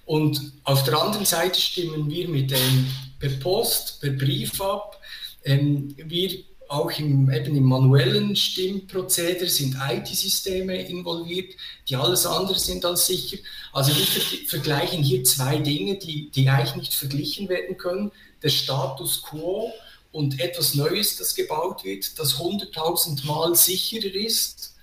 [0.04, 2.86] Und auf der anderen Seite stimmen wir mit dem
[3.18, 5.00] per Post, per Brief ab.
[5.44, 11.54] Ähm, wir auch im, eben im manuellen Stimmprozedere sind IT-Systeme involviert,
[11.88, 13.38] die alles andere sind als sicher.
[13.72, 18.10] Also wir vergleichen hier zwei Dinge, die, die eigentlich nicht verglichen werden können.
[18.42, 19.72] Der Status quo
[20.10, 24.74] und etwas Neues, das gebaut wird, das 100.000 Mal sicherer ist.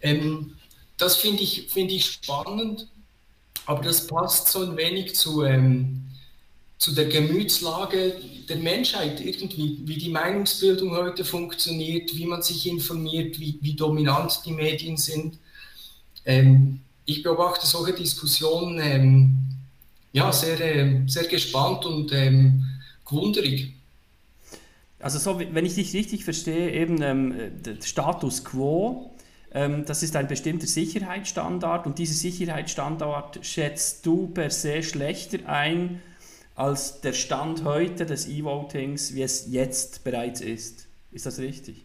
[0.00, 0.56] Ähm,
[0.98, 2.88] das finde ich, find ich spannend,
[3.66, 6.07] aber das passt so ein wenig zu, ähm,
[6.78, 8.14] zu der Gemütslage
[8.48, 14.40] der Menschheit irgendwie, wie die Meinungsbildung heute funktioniert, wie man sich informiert, wie, wie dominant
[14.46, 15.38] die Medien sind.
[16.24, 19.38] Ähm, ich beobachte solche Diskussionen ähm,
[20.12, 22.64] ja, sehr, äh, sehr gespannt und ähm,
[23.04, 23.74] gewunderig.
[25.00, 29.10] Also so, wenn ich dich richtig verstehe, eben ähm, der Status quo,
[29.52, 36.02] ähm, das ist ein bestimmter Sicherheitsstandard und dieser Sicherheitsstandard schätzt du per se schlechter ein
[36.58, 40.88] als der Stand heute des E-Votings, wie es jetzt bereits ist.
[41.12, 41.84] Ist das richtig?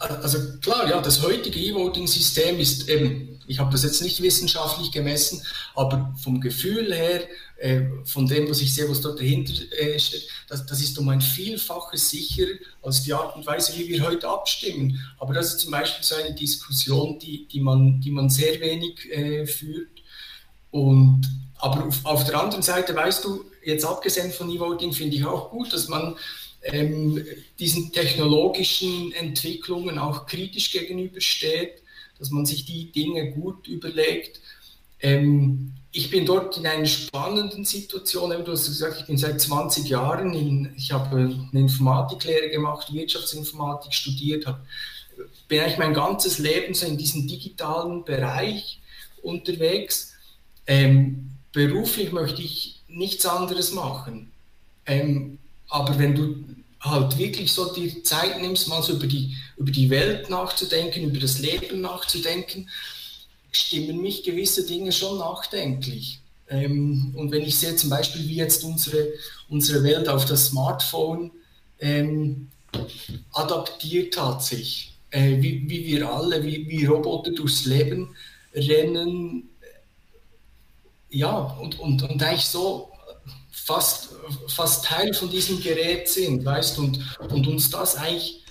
[0.00, 5.40] Also klar, ja, das heutige E-Voting-System ist eben, ich habe das jetzt nicht wissenschaftlich gemessen,
[5.76, 7.22] aber vom Gefühl her,
[7.58, 11.08] äh, von dem, was ich sehe, was dort dahinter äh, steht, das, das, ist um
[11.08, 15.00] ein Vielfaches sicherer als die Art und Weise, wie wir heute abstimmen.
[15.20, 19.08] Aber das ist zum Beispiel so eine Diskussion, die, die, man, die man sehr wenig
[19.12, 20.02] äh, führt.
[20.72, 21.22] Und,
[21.58, 25.50] aber auf, auf der anderen Seite, weißt du, jetzt abgesehen von E-Voting finde ich auch
[25.50, 26.16] gut, dass man
[26.62, 27.24] ähm,
[27.58, 31.82] diesen technologischen Entwicklungen auch kritisch gegenübersteht,
[32.18, 34.40] dass man sich die Dinge gut überlegt.
[35.00, 38.30] Ähm, ich bin dort in einer spannenden Situation.
[38.44, 43.94] Du hast gesagt, ich bin seit 20 Jahren, in, ich habe eine Informatiklehre gemacht, Wirtschaftsinformatik
[43.94, 44.60] studiert, habe,
[45.46, 48.80] bin eigentlich mein ganzes Leben so in diesem digitalen Bereich
[49.22, 50.14] unterwegs.
[50.66, 54.32] Ähm, beruflich möchte ich nichts anderes machen.
[54.86, 56.44] Ähm, aber wenn du
[56.80, 61.18] halt wirklich so die Zeit nimmst, mal so über die, über die Welt nachzudenken, über
[61.18, 62.68] das Leben nachzudenken,
[63.50, 66.20] stimmen mich gewisse Dinge schon nachdenklich.
[66.48, 69.08] Ähm, und wenn ich sehe zum Beispiel, wie jetzt unsere,
[69.48, 71.30] unsere Welt auf das Smartphone
[71.80, 72.48] ähm,
[73.32, 78.14] adaptiert hat sich, äh, wie, wie wir alle, wie, wie Roboter durchs Leben
[78.54, 79.47] rennen,
[81.10, 82.90] ja, und, und, und eigentlich so
[83.50, 84.10] fast,
[84.48, 88.44] fast Teil von diesem Gerät sind, weißt und, und uns das eigentlich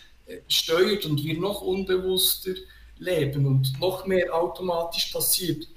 [0.48, 2.54] steuert und wir noch unbewusster
[3.00, 5.68] leben und noch mehr automatisch passiert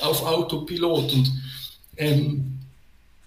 [0.00, 1.12] auf Autopilot.
[1.12, 1.32] Und
[1.96, 2.60] ähm,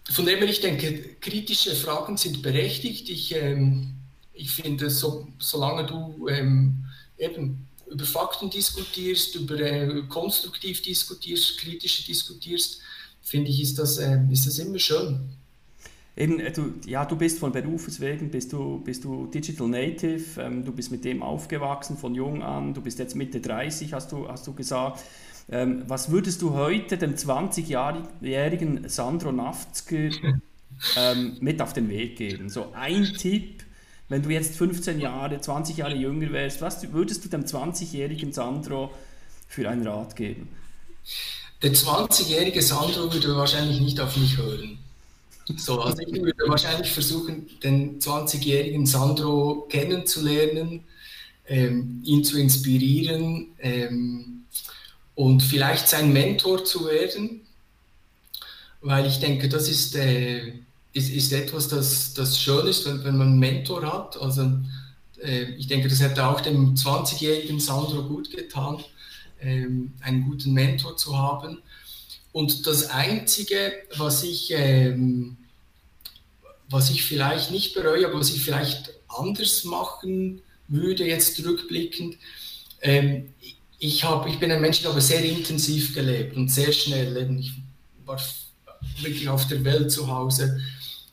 [0.10, 3.10] von dem her, ich denke, kritische Fragen sind berechtigt.
[3.10, 3.96] Ich, ähm,
[4.34, 6.86] ich finde, so, solange du ähm,
[7.18, 12.80] eben über Fakten diskutierst, über äh, konstruktiv diskutierst, kritisch diskutierst,
[13.22, 15.20] finde ich, ist das, äh, ist das immer schön.
[16.18, 20.42] Eben, äh, du, ja, du bist von Berufes wegen, bist du, bist du Digital Native,
[20.42, 24.12] ähm, du bist mit dem aufgewachsen von jung an, du bist jetzt Mitte 30, hast
[24.12, 25.04] du, hast du gesagt.
[25.50, 30.10] Ähm, was würdest du heute dem 20-jährigen Sandro Naftzger
[30.98, 32.50] ähm, mit auf den Weg geben?
[32.50, 33.64] So ein Tipp,
[34.08, 38.92] wenn du jetzt 15 Jahre, 20 Jahre jünger wärst, was würdest du dem 20-jährigen Sandro
[39.48, 40.50] für einen Rat geben?
[41.62, 44.80] Der 20-jährige Sandro würde wahrscheinlich nicht auf mich hören.
[45.58, 50.84] So, also ich würde wahrscheinlich versuchen, den 20-jährigen Sandro kennenzulernen,
[51.48, 54.46] ähm, ihn zu inspirieren ähm,
[55.16, 57.42] und vielleicht sein Mentor zu werden,
[58.82, 60.54] weil ich denke, das ist, äh,
[60.94, 64.20] ist, ist etwas, das, das schön ist, wenn, wenn man einen Mentor hat.
[64.20, 64.50] Also
[65.22, 68.84] äh, ich denke, das hätte auch dem 20-jährigen Sandro gut getan,
[69.42, 71.62] ähm, einen guten Mentor zu haben.
[72.32, 75.38] Und das Einzige, was ich, ähm,
[76.70, 82.18] was ich vielleicht nicht bereue, aber was ich vielleicht anders machen würde, jetzt rückblickend,
[82.82, 83.34] ähm,
[83.80, 87.18] ich, hab, ich bin ein Mensch, ich habe sehr intensiv gelebt und sehr schnell.
[87.18, 87.40] Eben.
[87.40, 87.54] Ich
[88.06, 88.22] war
[89.02, 90.62] wirklich auf der Welt zu Hause.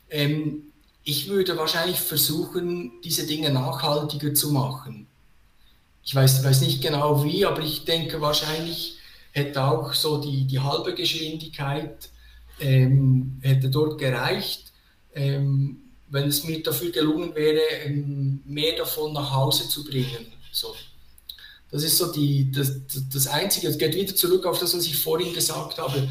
[0.09, 0.63] Ähm,
[1.03, 5.07] ich würde wahrscheinlich versuchen, diese Dinge nachhaltiger zu machen.
[6.09, 8.95] Ich weiß, weiß nicht genau wie, aber ich denke wahrscheinlich,
[9.31, 12.09] hätte auch so die, die halbe Geschwindigkeit
[12.59, 14.71] ähm, hätte dort gereicht,
[15.13, 15.77] ähm,
[16.09, 20.25] wenn es mir dafür gelungen wäre, ähm, mehr davon nach Hause zu bringen.
[20.51, 20.73] So.
[21.69, 22.71] Das ist so die, das,
[23.13, 26.09] das Einzige, es geht wieder zurück auf das, was ich vorhin gesagt habe,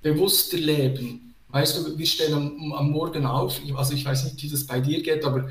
[0.00, 1.34] bewusster leben.
[1.50, 4.80] Weißt du, wir stehen am, am Morgen auf, also ich weiß nicht, wie das bei
[4.80, 5.50] dir geht, aber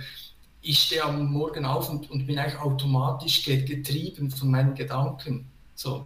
[0.63, 5.51] ich stehe am Morgen auf und, und bin eigentlich automatisch getrieben von meinen Gedanken.
[5.75, 6.05] So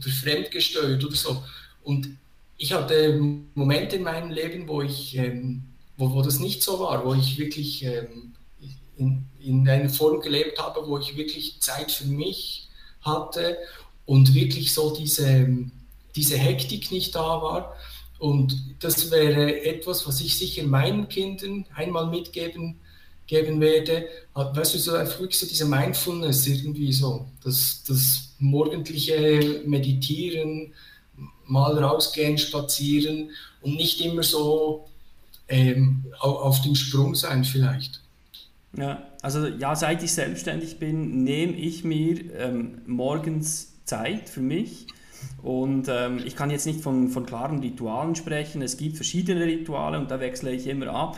[0.00, 1.42] oder fremdgesteuert oder so.
[1.82, 2.08] Und
[2.56, 3.18] ich hatte
[3.54, 5.64] Momente in meinem Leben, wo ich, ähm,
[5.96, 8.34] wo, wo das nicht so war, wo ich wirklich ähm,
[8.96, 12.68] in, in einer Form gelebt habe, wo ich wirklich Zeit für mich
[13.00, 13.56] hatte
[14.06, 15.48] und wirklich so diese,
[16.14, 17.74] diese Hektik nicht da war.
[18.18, 22.80] Und das wäre etwas, was ich sicher meinen Kindern einmal mitgeben
[23.30, 24.06] geben werde.
[24.34, 30.74] Weißt du, so einfach so diese Mindfulness irgendwie so, das, das morgendliche Meditieren,
[31.46, 33.30] mal rausgehen, spazieren
[33.62, 34.88] und nicht immer so
[35.48, 38.00] ähm, auf dem Sprung sein vielleicht.
[38.76, 44.86] Ja, also ja, seit ich selbstständig bin, nehme ich mir ähm, morgens Zeit für mich.
[45.42, 48.62] Und ähm, ich kann jetzt nicht von, von klaren Ritualen sprechen.
[48.62, 51.16] Es gibt verschiedene Rituale und da wechsle ich immer ab.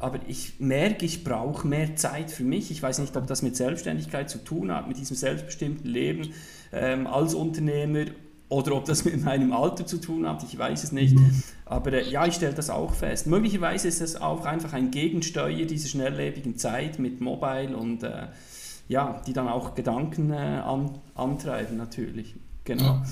[0.00, 2.70] Aber ich merke, ich brauche mehr Zeit für mich.
[2.70, 6.32] Ich weiß nicht, ob das mit Selbstständigkeit zu tun hat, mit diesem selbstbestimmten Leben
[6.72, 8.06] ähm, als Unternehmer
[8.48, 11.16] oder ob das mit meinem Alter zu tun hat, ich weiß es nicht.
[11.64, 13.26] Aber äh, ja, ich stelle das auch fest.
[13.26, 18.28] Möglicherweise ist es auch einfach ein Gegensteuer dieser schnelllebigen Zeit mit Mobile und äh,
[18.88, 22.34] ja, die dann auch Gedanken äh, an, antreiben natürlich.
[22.64, 23.02] Genau.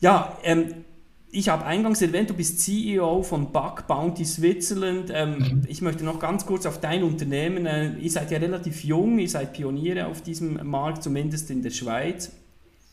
[0.00, 0.84] Ja, ähm,
[1.30, 5.10] ich habe eingangs erwähnt, du bist CEO von Bug Bounty Switzerland.
[5.12, 5.62] Ähm, mhm.
[5.68, 7.66] Ich möchte noch ganz kurz auf dein Unternehmen.
[7.66, 11.70] Äh, ihr seid ja relativ jung, ihr seid Pioniere auf diesem Markt, zumindest in der
[11.70, 12.32] Schweiz.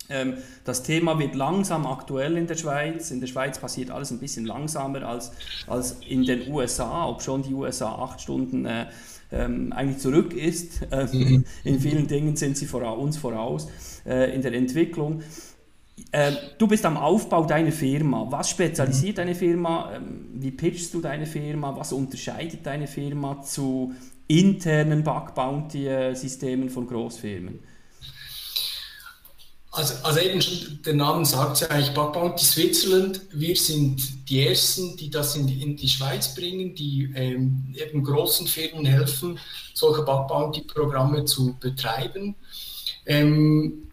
[0.10, 3.10] Ähm, das Thema wird langsam aktuell in der Schweiz.
[3.12, 5.32] In der Schweiz passiert alles ein bisschen langsamer als,
[5.68, 8.88] als in den USA, ob schon die USA acht Stunden äh,
[9.32, 10.82] ähm, eigentlich zurück ist.
[10.92, 11.46] Äh, mhm.
[11.64, 13.68] In vielen Dingen sind sie vor, uns voraus
[14.06, 15.24] äh, in der Entwicklung.
[16.12, 18.26] Ähm, du bist am Aufbau deiner Firma.
[18.30, 19.18] Was spezialisiert mhm.
[19.18, 19.94] deine Firma?
[19.96, 21.76] Ähm, wie pitchst du deine Firma?
[21.76, 23.94] Was unterscheidet deine Firma zu
[24.28, 27.60] internen Bug-Bounty-Systemen von Großfirmen?
[29.76, 33.22] Also, also eben schon, der Name sagt ja eigentlich Bug Bounty Switzerland.
[33.34, 38.02] Wir sind die Ersten, die das in die, in die Schweiz bringen, die ähm, eben
[38.02, 39.38] großen Firmen helfen,
[39.74, 42.36] solche Bug Bounty Programme zu betreiben.
[43.06, 43.85] Ähm,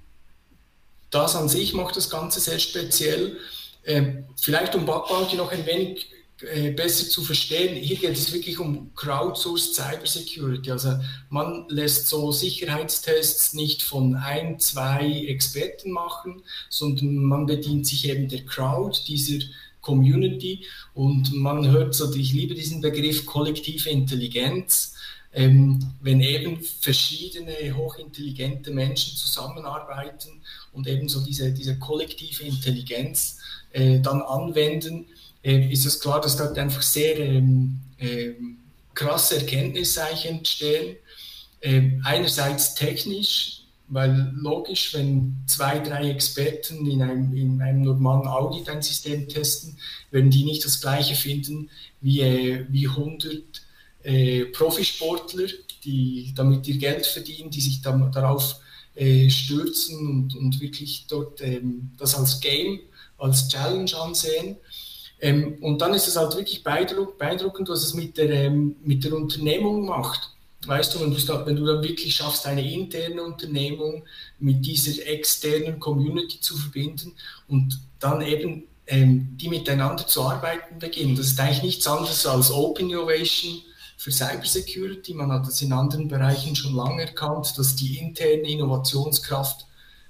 [1.12, 3.38] das an sich macht das Ganze sehr speziell.
[3.84, 6.06] Ähm, vielleicht um Bug Bounty noch ein wenig
[6.42, 10.72] äh, besser zu verstehen, hier geht es wirklich um Crowdsourced Cybersecurity.
[10.72, 10.98] Also
[11.28, 18.28] man lässt so Sicherheitstests nicht von ein, zwei Experten machen, sondern man bedient sich eben
[18.28, 19.44] der Crowd, dieser
[19.80, 24.94] Community und man hört so, ich liebe diesen Begriff kollektive Intelligenz.
[25.34, 30.42] Ähm, wenn eben verschiedene hochintelligente Menschen zusammenarbeiten
[30.72, 33.38] und eben so diese, diese kollektive Intelligenz
[33.72, 35.06] äh, dann anwenden,
[35.42, 38.30] äh, ist es klar, dass dort einfach sehr ähm, äh,
[38.94, 40.96] krasse Erkenntnisse entstehen.
[41.60, 48.68] Ähm, einerseits technisch, weil logisch, wenn zwei, drei Experten in einem, in einem normalen Audit
[48.68, 49.76] ein System testen,
[50.10, 53.42] werden die nicht das gleiche finden wie, äh, wie 100
[54.02, 55.46] äh, Profisportler,
[55.84, 58.56] die damit ihr Geld verdienen, die sich dann darauf
[58.94, 62.80] äh, stürzen und, und wirklich dort ähm, das als Game,
[63.18, 64.56] als Challenge ansehen.
[65.20, 69.14] Ähm, und dann ist es halt wirklich beeindruckend, was es mit der, ähm, mit der
[69.14, 70.30] Unternehmung macht.
[70.66, 71.12] Weißt du, wenn,
[71.46, 74.04] wenn du dann wirklich schaffst, eine interne Unternehmung
[74.38, 77.12] mit dieser externen Community zu verbinden
[77.48, 81.16] und dann eben ähm, die miteinander zu arbeiten beginnen.
[81.16, 83.62] Das ist eigentlich nichts anderes als Open Innovation
[84.02, 85.14] für Cybersecurity.
[85.14, 89.64] Man hat das in anderen Bereichen schon lange erkannt, dass die interne Innovationskraft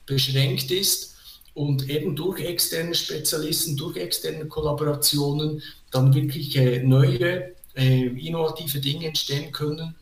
[0.06, 1.14] beschränkt ist
[1.52, 9.08] und eben durch externe Spezialisten, durch externe Kollaborationen dann wirklich äh, neue, äh, innovative Dinge
[9.08, 9.94] entstehen können.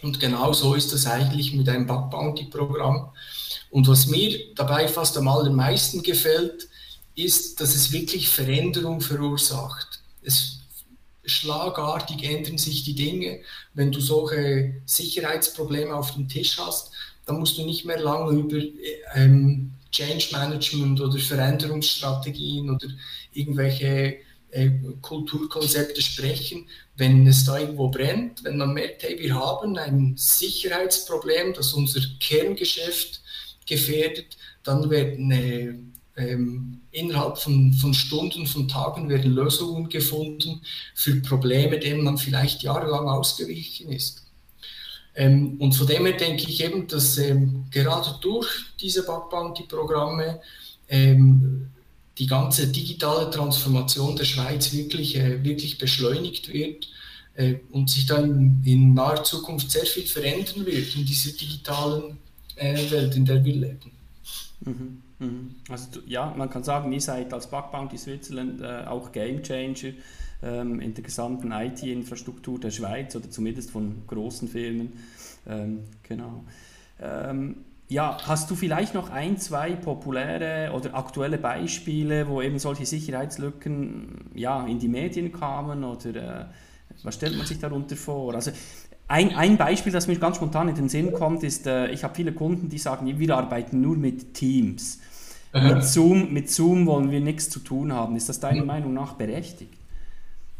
[0.00, 3.10] Und genau so ist das eigentlich mit einem Bug Bounty Programm.
[3.70, 6.66] Und was mir dabei fast am allermeisten gefällt,
[7.14, 10.00] ist, dass es wirklich Veränderung verursacht.
[10.22, 10.57] Es
[11.28, 13.40] schlagartig ändern sich die Dinge.
[13.74, 16.90] Wenn du solche Sicherheitsprobleme auf dem Tisch hast,
[17.26, 18.58] dann musst du nicht mehr lange über
[19.14, 22.88] ähm, Change Management oder Veränderungsstrategien oder
[23.32, 24.16] irgendwelche
[24.50, 24.70] äh,
[25.02, 31.52] Kulturkonzepte sprechen, wenn es da irgendwo brennt, wenn man merkt, hey, wir haben ein Sicherheitsproblem,
[31.54, 33.20] das unser Kerngeschäft
[33.66, 35.74] gefährdet, dann werden äh,
[36.18, 40.60] ähm, innerhalb von, von Stunden, von Tagen werden Lösungen gefunden
[40.94, 44.24] für Probleme, denen man vielleicht jahrelang ausgewichen ist.
[45.14, 48.48] Ähm, und von dem her denke ich eben, dass ähm, gerade durch
[48.80, 50.40] diese Bug Bounty Programme
[50.88, 51.68] ähm,
[52.18, 56.88] die ganze digitale Transformation der Schweiz wirklich, äh, wirklich beschleunigt wird
[57.34, 62.18] äh, und sich dann in naher Zukunft sehr viel verändern wird in dieser digitalen
[62.56, 63.92] äh, Welt, in der wir leben.
[64.60, 65.02] Mhm.
[65.68, 69.94] Also ja, man kann sagen, ihr seid als Bug Bounty Switzerland äh, auch Game Changer
[70.42, 74.92] ähm, in der gesamten IT-Infrastruktur der Schweiz oder zumindest von großen Firmen.
[75.46, 76.44] Ähm, genau.
[77.00, 82.84] Ähm, ja, hast du vielleicht noch ein, zwei populäre oder aktuelle Beispiele, wo eben solche
[82.84, 86.44] Sicherheitslücken ja, in die Medien kamen oder äh,
[87.02, 88.34] was stellt man sich darunter vor?
[88.34, 88.50] Also
[89.08, 92.14] ein, ein Beispiel, das mir ganz spontan in den Sinn kommt, ist, äh, ich habe
[92.14, 95.00] viele Kunden, die sagen, wir arbeiten nur mit Teams.
[95.52, 98.16] Mit Zoom, mit Zoom wollen wir nichts zu tun haben.
[98.16, 99.72] Ist das deiner Meinung nach berechtigt?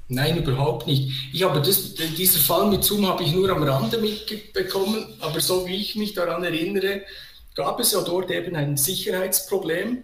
[0.08, 1.30] Nein, überhaupt nicht.
[1.34, 5.66] Ich habe das, dieser Fall mit Zoom habe ich nur am Rande mitbekommen, aber so
[5.66, 7.02] wie ich mich daran erinnere,
[7.54, 10.02] gab es ja dort eben ein Sicherheitsproblem.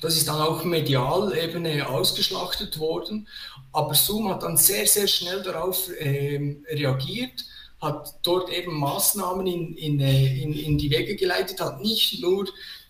[0.00, 3.28] Das ist dann auch medial eben ausgeschlachtet worden.
[3.72, 7.44] Aber Zoom hat dann sehr, sehr schnell darauf äh, reagiert,
[7.80, 12.48] hat dort eben Maßnahmen in, in, äh, in, in die Wege geleitet, hat nicht nur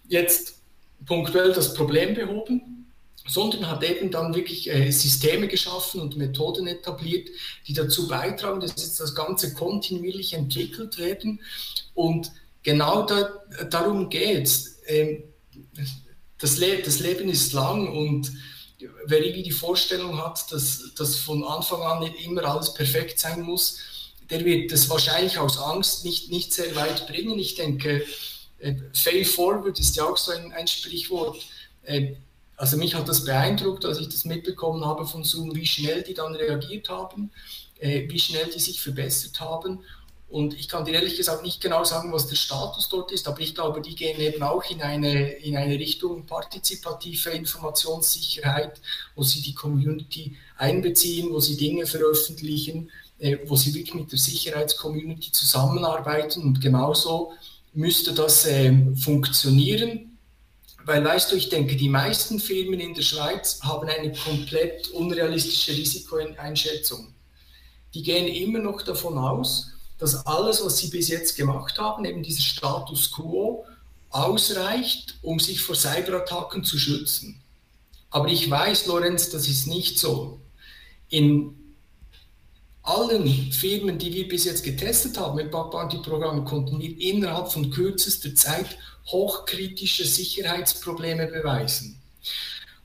[0.08, 0.62] jetzt
[1.04, 2.78] punktuell das Problem behoben,
[3.26, 7.28] sondern hat eben dann wirklich äh, Systeme geschaffen und Methoden etabliert,
[7.66, 11.40] die dazu beitragen, dass jetzt das Ganze kontinuierlich entwickelt werden.
[11.94, 13.30] Und genau da,
[13.70, 14.80] darum geht es.
[14.86, 15.24] Ähm,
[16.38, 18.32] das, Le das Leben ist lang und
[19.06, 23.42] wer irgendwie die Vorstellung hat, dass das von Anfang an nicht immer alles perfekt sein
[23.42, 23.78] muss,
[24.30, 27.38] der wird das wahrscheinlich aus Angst nicht, nicht sehr weit bringen.
[27.38, 28.04] Ich denke,
[28.58, 31.38] äh, Fail Forward ist ja auch so ein, ein Sprichwort.
[31.82, 32.14] Äh,
[32.56, 36.14] also mich hat das beeindruckt, als ich das mitbekommen habe von Zoom, wie schnell die
[36.14, 37.30] dann reagiert haben,
[37.78, 39.80] äh, wie schnell die sich verbessert haben
[40.28, 43.40] Und ich kann dir ehrlich gesagt nicht genau sagen, was der Status dort ist, aber
[43.40, 48.80] ich glaube, die gehen eben auch in eine, in eine Richtung partizipative Informationssicherheit,
[49.14, 52.90] wo sie die Community einbeziehen, wo sie Dinge veröffentlichen,
[53.46, 56.42] wo sie wirklich mit der Sicherheitscommunity zusammenarbeiten.
[56.42, 57.32] Und genauso
[57.72, 60.18] müsste das äh, funktionieren.
[60.84, 65.72] Weil, weißt du, ich denke, die meisten Firmen in der Schweiz haben eine komplett unrealistische
[65.72, 67.12] Risikoeinschätzung.
[67.92, 72.22] Die gehen immer noch davon aus, dass alles, was sie bis jetzt gemacht haben, eben
[72.22, 73.66] dieser Status quo,
[74.10, 77.42] ausreicht, um sich vor Cyberattacken zu schützen.
[78.10, 80.40] Aber ich weiß, Lorenz, das ist nicht so.
[81.10, 81.57] In
[82.88, 87.52] allen Firmen, die wir bis jetzt getestet haben mit Bug Bounty Programmen, konnten wir innerhalb
[87.52, 92.00] von kürzester Zeit hochkritische Sicherheitsprobleme beweisen.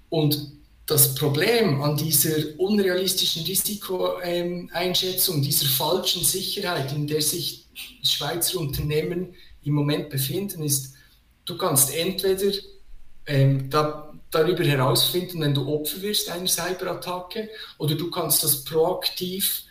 [0.10, 0.51] Und
[0.86, 7.68] das Problem an dieser unrealistischen Risikoeinschätzung, dieser falschen Sicherheit, in der sich
[8.04, 9.34] Schweizer Unternehmen
[9.64, 10.95] im Moment befinden, ist,
[11.45, 12.51] du kannst entweder
[13.26, 19.64] ähm, da, darüber herausfinden, wenn du Opfer wirst einer Cyberattacke, oder du kannst das proaktiv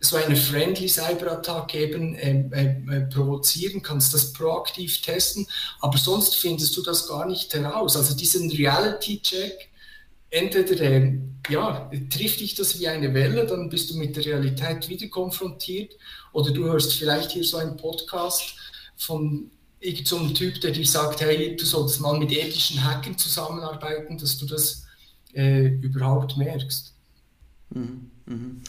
[0.00, 5.46] so eine friendly Cyberattacke eben äh, äh, provozieren, kannst das proaktiv testen,
[5.80, 7.96] aber sonst findest du das gar nicht heraus.
[7.96, 9.70] Also diesen Reality-Check,
[10.30, 11.18] entweder äh,
[11.48, 15.96] ja, trifft dich das wie eine Welle, dann bist du mit der Realität wieder konfrontiert,
[16.32, 18.54] oder du hörst vielleicht hier so einen Podcast
[18.96, 24.18] von irgendeinem so Typ, der dir sagt, hey, du solltest mal mit ethischen Hackern zusammenarbeiten,
[24.18, 24.84] dass du das
[25.34, 26.92] äh, überhaupt merkst.
[27.70, 28.10] Mhm.
[28.26, 28.62] Mhm.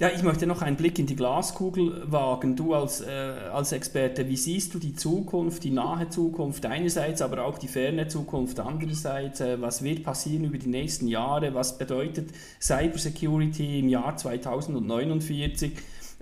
[0.00, 2.54] Ja, ich möchte noch einen Blick in die Glaskugel wagen.
[2.54, 3.08] Du als, äh,
[3.52, 8.06] als Experte, wie siehst du die Zukunft, die nahe Zukunft einerseits, aber auch die ferne
[8.06, 9.40] Zukunft andererseits?
[9.40, 11.52] Äh, was wird passieren über die nächsten Jahre?
[11.54, 12.28] Was bedeutet
[12.62, 15.72] Cybersecurity im Jahr 2049?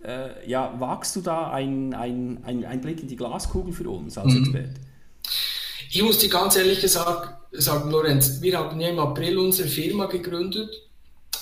[0.03, 4.39] Äh, ja, wagst du da einen ein, Blick in die Glaskugel für uns als mhm.
[4.39, 4.81] Experte?
[5.91, 10.07] Ich muss dir ganz ehrlich gesagt sagen, Lorenz, wir haben ja im April unsere Firma
[10.07, 10.71] gegründet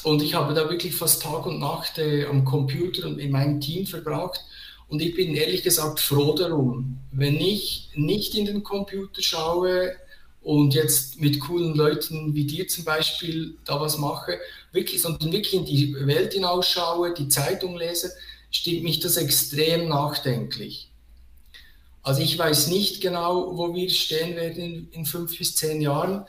[0.04, 3.60] und ich habe da wirklich fast Tag und Nacht äh, am Computer und in meinem
[3.60, 4.40] Team verbracht.
[4.88, 9.96] Und ich bin ehrlich gesagt froh darum, wenn ich nicht in den Computer schaue
[10.42, 14.38] und jetzt mit coolen Leuten wie dir zum Beispiel da was mache,
[14.72, 18.12] wirklich, sondern wirklich in die Welt hinausschaue, die Zeitung lese,
[18.50, 20.90] stimmt mich das extrem nachdenklich.
[22.04, 26.26] Also ich weiß nicht genau, wo wir stehen werden in, fünf bis zehn Jahren.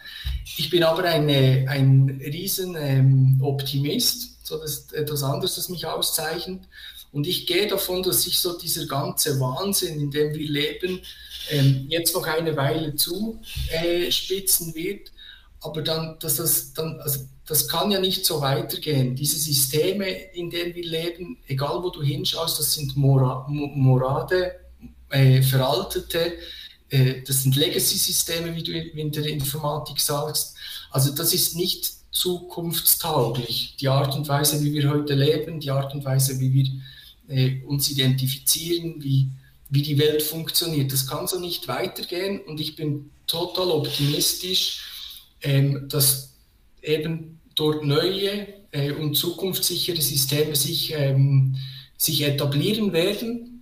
[0.58, 4.38] Ich bin aber eine, ein riesen ähm, Optimist.
[4.48, 6.64] So, das ist etwas anderes, das mich auszeichnet.
[7.12, 11.02] Und ich gehe davon, dass sich so dieser ganze Wahnsinn, in dem wir leben,
[11.50, 15.12] ähm, jetzt noch eine Weile zuspitzen äh, wird.
[15.60, 19.16] Aber dann, dass das dann, also das kann ja nicht so weitergehen.
[19.16, 24.54] Diese Systeme, in denen wir leben, egal wo du hinschaust, das sind Mora Morade,
[25.10, 26.34] äh, veraltete,
[26.90, 30.56] äh, das sind Legacy-Systeme, wie du in der Informatik sagst.
[30.92, 33.76] Also das ist nicht zukunftstauglich.
[33.80, 36.68] Die Art und Weise, wie wir heute leben, die Art und Weise, wie wir
[37.28, 39.30] äh, uns identifizieren, wie,
[39.70, 44.84] wie die Welt funktioniert, das kann so nicht weitergehen und ich bin total optimistisch,
[45.42, 46.36] ähm, dass
[46.82, 51.58] eben dort neue äh, und zukunftssichere Systeme sich, ähm,
[51.98, 53.55] sich etablieren werden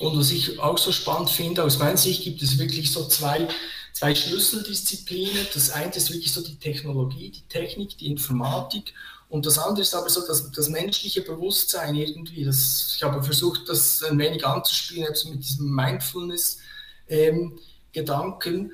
[0.00, 3.48] und was ich auch so spannend finde, aus meiner Sicht gibt es wirklich so zwei,
[3.92, 5.48] zwei Schlüsseldisziplinen.
[5.52, 8.94] Das eine ist wirklich so die Technologie, die Technik, die Informatik.
[9.28, 12.44] Und das andere ist aber so das, das menschliche Bewusstsein irgendwie.
[12.44, 18.54] Das, ich habe versucht, das ein wenig anzuspielen, so mit diesem Mindfulness-Gedanken.
[18.54, 18.72] Ähm,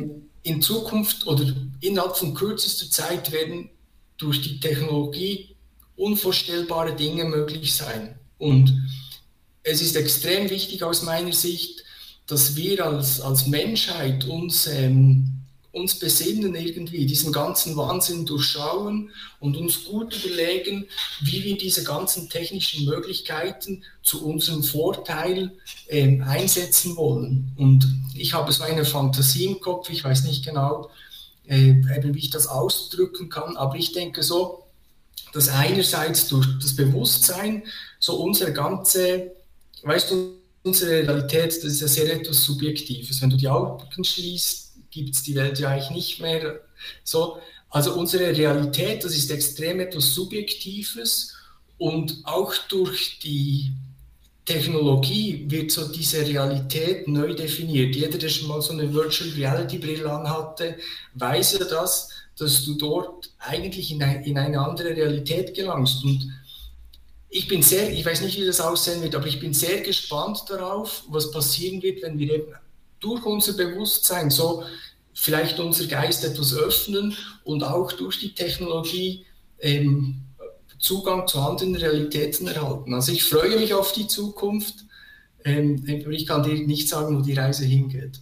[0.00, 1.44] ähm, in Zukunft oder
[1.80, 3.70] innerhalb von kürzester Zeit werden
[4.16, 5.54] durch die Technologie
[5.96, 8.18] unvorstellbare Dinge möglich sein.
[8.38, 8.72] Und
[9.62, 11.84] es ist extrem wichtig aus meiner Sicht,
[12.26, 15.28] dass wir als, als Menschheit uns, ähm,
[15.72, 20.86] uns besinnen irgendwie, diesen ganzen Wahnsinn durchschauen und uns gut überlegen,
[21.22, 25.52] wie wir diese ganzen technischen Möglichkeiten zu unserem Vorteil
[25.88, 27.52] ähm, einsetzen wollen.
[27.56, 30.90] Und ich habe so eine Fantasie im Kopf, ich weiß nicht genau,
[31.46, 34.64] äh, wie ich das ausdrücken kann, aber ich denke so,
[35.32, 37.62] dass einerseits durch das Bewusstsein
[37.98, 39.32] so unsere ganze
[39.82, 43.20] weißt du, unsere Realität, das ist ja sehr etwas Subjektives.
[43.22, 46.60] Wenn du die Augen schließt, gibt es die Welt ja eigentlich nicht mehr.
[47.04, 47.38] So,
[47.70, 51.34] also unsere Realität, das ist extrem etwas Subjektives
[51.78, 53.72] und auch durch die
[54.44, 57.94] Technologie wird so diese Realität neu definiert.
[57.94, 60.76] Jeder, der schon mal so eine Virtual Reality Brille anhatte,
[61.14, 66.02] weiß ja das, dass du dort eigentlich in, ein, in eine andere Realität gelangst.
[66.04, 66.28] Und
[67.30, 70.44] ich bin sehr, ich weiß nicht, wie das aussehen wird, aber ich bin sehr gespannt
[70.48, 72.52] darauf, was passieren wird, wenn wir eben
[72.98, 74.64] durch unser Bewusstsein so
[75.14, 79.24] vielleicht unser Geist etwas öffnen und auch durch die Technologie
[79.60, 80.22] ähm,
[80.78, 82.94] Zugang zu anderen Realitäten erhalten.
[82.94, 84.76] Also ich freue mich auf die Zukunft,
[85.44, 88.20] ähm, aber ich kann dir nicht sagen, wo die Reise hingeht.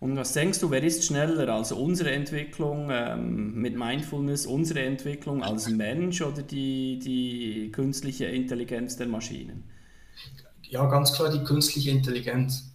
[0.00, 1.52] Und was denkst du, wer ist schneller?
[1.52, 8.96] Also unsere Entwicklung ähm, mit Mindfulness, unsere Entwicklung als Mensch oder die, die künstliche Intelligenz
[8.96, 9.64] der Maschinen?
[10.62, 12.70] Ja, ganz klar die künstliche Intelligenz.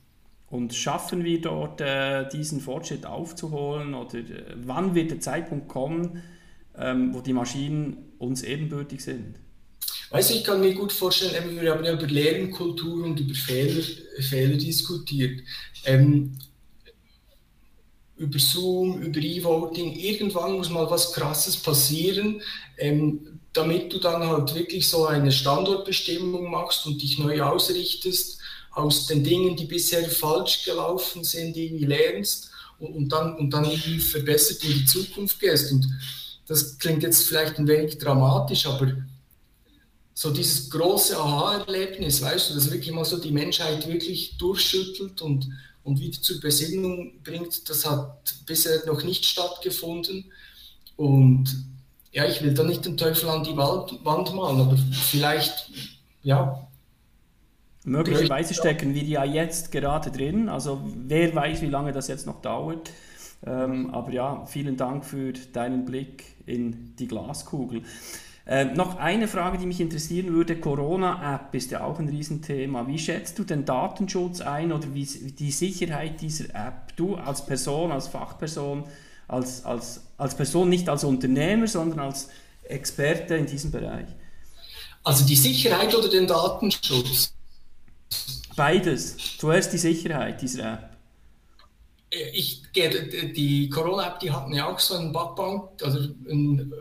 [0.52, 6.22] Und schaffen wir dort äh, diesen Fortschritt aufzuholen oder äh, wann wird der Zeitpunkt kommen,
[6.78, 9.40] ähm, wo die Maschinen uns ebenbürtig sind?
[10.12, 13.82] Weißt du, ich kann mir gut vorstellen, wir haben ja über Lernkultur und über Fehler,
[14.20, 15.42] Fehler diskutiert.
[15.86, 16.38] Ähm,
[18.18, 22.42] über Zoom, über E-Voting, irgendwann muss mal was Krasses passieren,
[22.78, 28.40] ähm, damit du dann halt wirklich so eine Standortbestimmung machst und dich neu ausrichtest,
[28.72, 33.66] aus den Dingen, die bisher falsch gelaufen sind, irgendwie lernst und, und, dann, und dann
[33.66, 35.72] irgendwie verbessert in die Zukunft gehst.
[35.72, 35.88] Und
[36.48, 38.92] das klingt jetzt vielleicht ein wenig dramatisch, aber
[40.14, 45.48] so dieses große Aha-Erlebnis, weißt du, dass wirklich mal so die Menschheit wirklich durchschüttelt und,
[45.86, 50.26] und wieder zur Besinnung bringt, das hat bisher noch nicht stattgefunden.
[50.98, 51.66] Und
[52.12, 55.70] ja, ich will da nicht den Teufel an die Wand, malen, aber vielleicht,
[56.24, 56.68] ja.
[57.84, 62.42] Möglicherweise stecken wir ja jetzt gerade drin, also wer weiß, wie lange das jetzt noch
[62.42, 62.92] dauert.
[63.46, 67.84] Ähm, aber ja, vielen Dank für deinen Blick in die Glaskugel.
[68.48, 70.60] Ähm, noch eine Frage, die mich interessieren würde.
[70.60, 72.88] Corona-App ist ja auch ein Riesenthema.
[72.88, 76.96] Wie schätzt du den Datenschutz ein oder wie, die Sicherheit dieser App?
[76.96, 78.84] Du als Person, als Fachperson,
[79.28, 82.30] als, als, als Person, nicht als Unternehmer, sondern als
[82.64, 84.08] Experte in diesem Bereich.
[85.04, 87.34] Also die Sicherheit oder den Datenschutz?
[88.56, 89.18] Beides.
[89.40, 90.90] Zuerst die Sicherheit dieser App.
[92.12, 96.72] Ich, die Corona-App, die hatten ja auch so einen Bugbound, also ein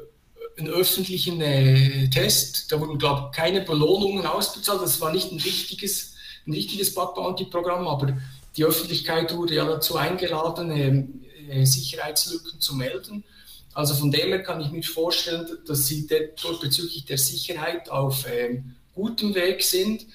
[0.57, 2.70] einen öffentlichen äh, Test.
[2.70, 4.82] Da wurden, glaube ich, keine Belohnungen ausbezahlt.
[4.82, 6.14] Das war nicht ein richtiges,
[6.46, 8.16] ein richtiges Bug Bounty-Programm, aber
[8.57, 13.24] die Öffentlichkeit wurde ja dazu eingeladen, äh, äh, Sicherheitslücken zu melden.
[13.72, 18.24] Also von dem her kann ich mir vorstellen, dass sie dort bezüglich der Sicherheit auf
[18.30, 20.07] ähm, gutem Weg sind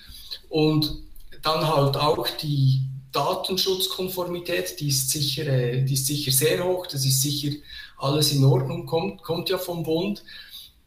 [0.47, 1.03] und
[1.41, 2.81] dann halt auch die
[3.11, 7.55] Datenschutzkonformität, die ist sicher, äh, die ist sicher sehr hoch, das ist sicher
[7.97, 10.23] alles in Ordnung, kommt, kommt ja vom Bund.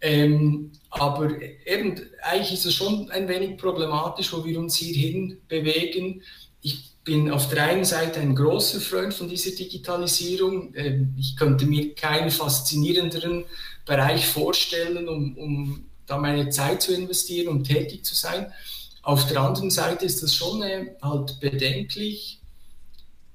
[0.00, 1.30] Ähm, aber
[1.64, 6.22] eben, eigentlich ist es schon ein wenig problematisch, wo wir uns hierhin bewegen.
[6.60, 10.74] Ich bin auf der einen Seite ein großer Freund von dieser Digitalisierung.
[10.74, 13.44] Ähm, ich könnte mir keinen faszinierenderen
[13.86, 18.52] Bereich vorstellen, um, um da meine Zeit zu investieren, um tätig zu sein.
[19.02, 22.40] Auf der anderen Seite ist das schon äh, halt bedenklich,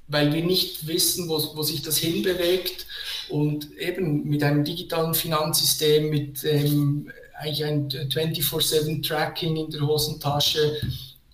[0.08, 2.88] weil wir nicht wissen, wo, wo sich das hinbewegt.
[3.30, 10.80] Und eben mit einem digitalen Finanzsystem, mit ähm, eigentlich ein 24-7-Tracking in der Hosentasche.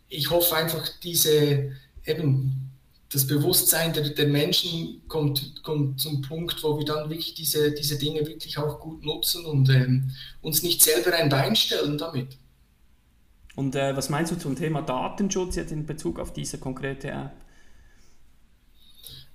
[0.09, 1.71] Ich hoffe einfach, diese,
[2.05, 2.71] eben
[3.11, 7.97] das Bewusstsein der, der Menschen kommt, kommt zum Punkt, wo wir dann wirklich diese, diese
[7.99, 10.11] Dinge wirklich auch gut nutzen und ähm,
[10.41, 12.37] uns nicht selber ein Bein stellen damit.
[13.55, 17.31] Und äh, was meinst du zum Thema Datenschutz jetzt in Bezug auf diese konkrete App?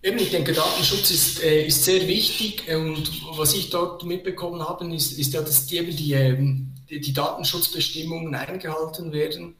[0.02, 4.92] Eben, ich denke, Datenschutz ist, äh, ist sehr wichtig und was ich dort mitbekommen habe,
[4.94, 9.54] ist, ist ja, dass die, ähm, die, die Datenschutzbestimmungen eingehalten werden.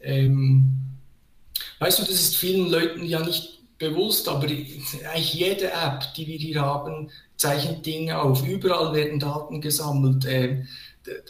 [0.00, 0.72] Ähm,
[1.78, 6.38] weißt du, das ist vielen Leuten ja nicht bewusst, aber eigentlich jede App, die wir
[6.38, 8.46] hier haben, zeichnet Dinge auf.
[8.46, 10.24] Überall werden Daten gesammelt.
[10.24, 10.64] Äh,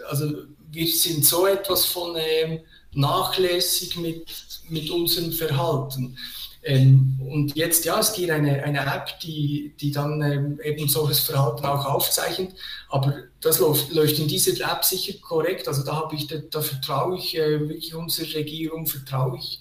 [0.09, 0.33] also
[0.77, 2.61] wir sind so etwas von äh,
[2.93, 4.27] nachlässig mit,
[4.69, 6.17] mit unserem Verhalten.
[6.63, 11.21] Ähm, und jetzt, ja, es gibt eine, eine App, die, die dann ähm, eben solches
[11.21, 12.55] Verhalten auch aufzeichnet,
[12.89, 15.69] aber das läuft, läuft in dieser App sicher korrekt.
[15.69, 19.61] Also da, habe ich, da, da vertraue ich äh, wirklich unserer Regierung, vertraue ich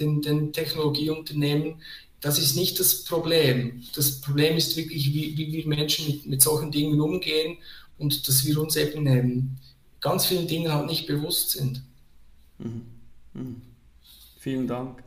[0.00, 1.82] den, den Technologieunternehmen.
[2.20, 3.84] Das ist nicht das Problem.
[3.94, 7.58] Das Problem ist wirklich, wie, wie wir Menschen mit, mit solchen Dingen umgehen
[7.98, 9.56] und dass wir uns eben ähm,
[10.06, 11.82] ganz vielen Dingen halt nicht bewusst sind.
[12.58, 12.86] Mhm.
[13.34, 13.62] Mhm.
[14.38, 15.02] Vielen Dank.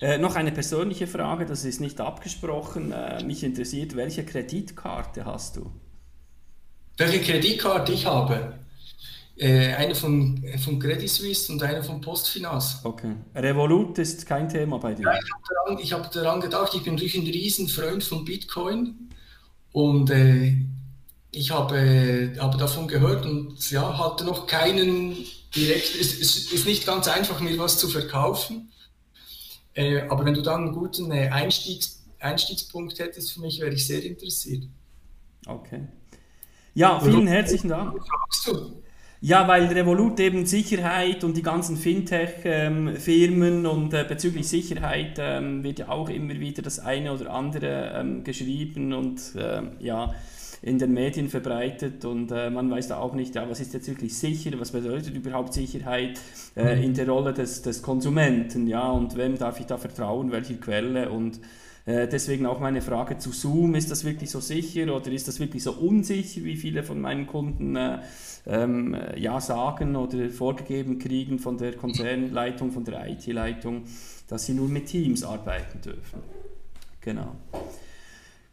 [0.00, 2.90] Äh, noch eine persönliche Frage, das ist nicht abgesprochen.
[2.90, 5.70] Äh, mich interessiert, welche Kreditkarte hast du?
[6.96, 8.58] Welche Kreditkarte ich habe?
[9.36, 12.80] Äh, eine von, von Credit Suisse und eine von Postfinance.
[12.82, 13.14] Okay.
[13.36, 15.04] Revolut ist kein Thema bei dir?
[15.04, 19.10] Ja, ich habe daran, hab daran, gedacht, ich bin natürlich ein Riesenfreund von Bitcoin
[19.72, 20.56] und äh,
[21.32, 25.16] ich habe, habe davon gehört und ja, hatte noch keinen
[25.54, 28.72] direkt, es, es ist nicht ganz einfach, mir was zu verkaufen.
[29.74, 33.86] Äh, aber wenn du dann einen guten äh, Einstiegs, Einstiegspunkt hättest für mich, wäre ich
[33.86, 34.64] sehr interessiert.
[35.46, 35.86] Okay.
[36.74, 37.94] Ja, vielen herzlichen Dank.
[38.44, 38.82] Du?
[39.22, 45.80] Ja, weil Revolut eben Sicherheit und die ganzen Fintech-Firmen und äh, bezüglich Sicherheit ähm, wird
[45.80, 50.14] ja auch immer wieder das eine oder andere ähm, geschrieben und äh, ja
[50.62, 53.88] in den Medien verbreitet und äh, man weiß da auch nicht, ja, was ist jetzt
[53.88, 56.20] wirklich sicher, was bedeutet überhaupt Sicherheit
[56.54, 56.82] äh, mhm.
[56.82, 61.10] in der Rolle des, des Konsumenten, ja, und wem darf ich da vertrauen, welche Quelle
[61.10, 61.40] und
[61.86, 65.40] äh, deswegen auch meine Frage zu Zoom, ist das wirklich so sicher oder ist das
[65.40, 68.00] wirklich so unsicher, wie viele von meinen Kunden äh,
[68.46, 73.84] ähm, ja sagen oder vorgegeben kriegen von der Konzernleitung, von der IT-Leitung,
[74.28, 76.20] dass sie nur mit Teams arbeiten dürfen.
[77.00, 77.34] Genau.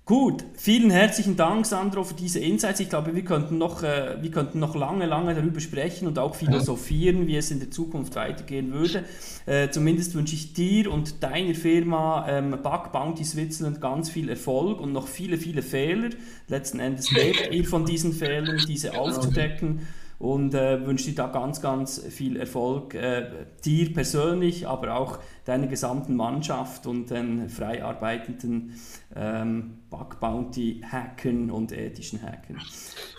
[0.08, 2.80] Gut, vielen herzlichen Dank, Sandro, für diese Insights.
[2.80, 6.34] Ich glaube, wir könnten noch, äh, wir könnten noch lange, lange darüber sprechen und auch
[6.34, 9.04] philosophieren, wie es in der Zukunft weitergehen würde.
[9.46, 14.80] Äh, zumindest wünsche ich dir und deiner Firma ähm, Bug Bounty Switzerland ganz viel Erfolg
[14.80, 16.12] und noch viele, viele Fehler.
[16.48, 19.82] Letzten Endes lebt ihr von diesen Fehlern, diese aufzudecken
[20.20, 23.30] und äh, wünsche dir da ganz, ganz viel Erfolg, äh,
[23.64, 28.74] dir persönlich, aber auch deiner gesamten Mannschaft und den frei arbeitenden
[29.16, 32.60] ähm, Bug Bounty Hackern und ethischen Hackern.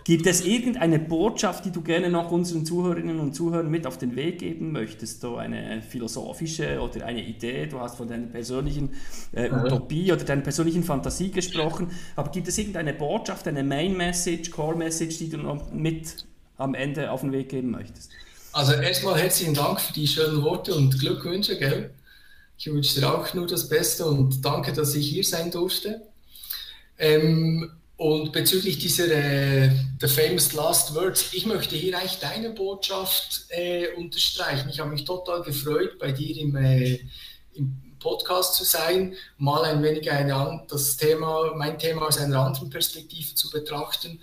[0.05, 4.17] Gibt es irgendeine Botschaft, die du gerne noch unseren Zuhörerinnen und Zuhörern mit auf den
[4.17, 5.21] Weg geben möchtest?
[5.21, 7.67] So eine philosophische oder eine Idee?
[7.67, 8.91] Du hast von deiner persönlichen
[9.33, 11.89] äh, Utopie oder deiner persönlichen Fantasie gesprochen.
[12.17, 16.27] Aber gibt es irgendeine Botschaft, eine Main Message, Core Message, die du noch mit
[16.59, 18.11] am Ende auf den Weg geben möchtest?
[18.53, 21.91] Also erstmal herzlichen Dank für die schönen Worte und Glückwünsche, gell?
[22.59, 26.03] Ich wünsche dir auch nur das Beste und danke, dass ich hier sein durfte.
[26.99, 33.47] Ähm, und bezüglich dieser äh, The Famous Last Words, ich möchte hier eigentlich deine Botschaft
[33.51, 34.69] äh, unterstreichen.
[34.69, 36.99] Ich habe mich total gefreut, bei dir im, äh,
[37.55, 42.71] im Podcast zu sein, mal ein wenig eine, das Thema, mein Thema aus einer anderen
[42.71, 44.21] Perspektive zu betrachten.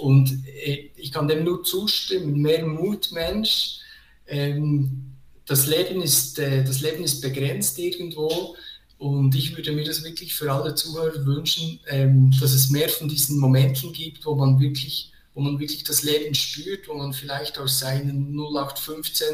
[0.00, 3.78] Und äh, ich kann dem nur zustimmen, mehr Mut, Mensch.
[4.26, 5.12] Ähm,
[5.46, 8.56] das, Leben ist, äh, das Leben ist begrenzt irgendwo.
[8.98, 13.08] Und ich würde mir das wirklich für alle Zuhörer wünschen, ähm, dass es mehr von
[13.08, 17.58] diesen Momenten gibt, wo man wirklich wo man wirklich das Leben spürt, wo man vielleicht
[17.58, 19.26] aus seinen 0815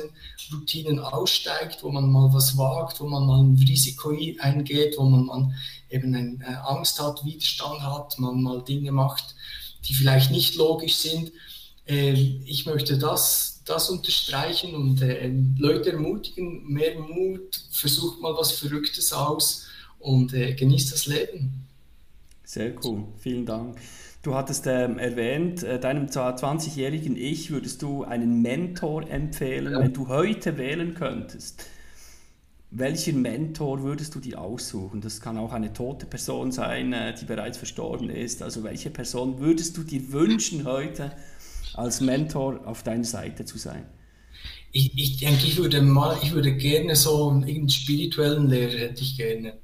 [0.53, 5.27] Routinen aussteigt, wo man mal was wagt, wo man mal ein Risiko eingeht, wo man,
[5.27, 5.55] man
[5.91, 9.37] eben eine äh, Angst hat, Widerstand hat, man mal Dinge macht,
[9.85, 11.31] die vielleicht nicht logisch sind.
[11.87, 18.51] Ähm, ich möchte das, das unterstreichen und äh, Leute ermutigen, mehr Mut, versucht mal was
[18.51, 19.69] Verrücktes aus
[20.01, 21.65] und äh, genießt das Leben.
[22.43, 23.79] Sehr cool, vielen Dank.
[24.23, 29.81] Du hattest ähm, erwähnt, äh, deinem 20-jährigen Ich würdest du einen Mentor empfehlen, ja.
[29.81, 31.65] wenn du heute wählen könntest.
[32.71, 35.01] Welchen Mentor würdest du dir aussuchen?
[35.01, 38.45] Das kann auch eine tote Person sein, äh, die bereits verstorben ist.
[38.45, 41.11] Also welche Person würdest du dir wünschen, heute
[41.75, 43.87] als Mentor auf deiner Seite zu sein?
[44.71, 49.17] Ich, ich denke, ich würde mal, ich würde gerne so einen spirituellen Lehrer hätte ich
[49.17, 49.55] gerne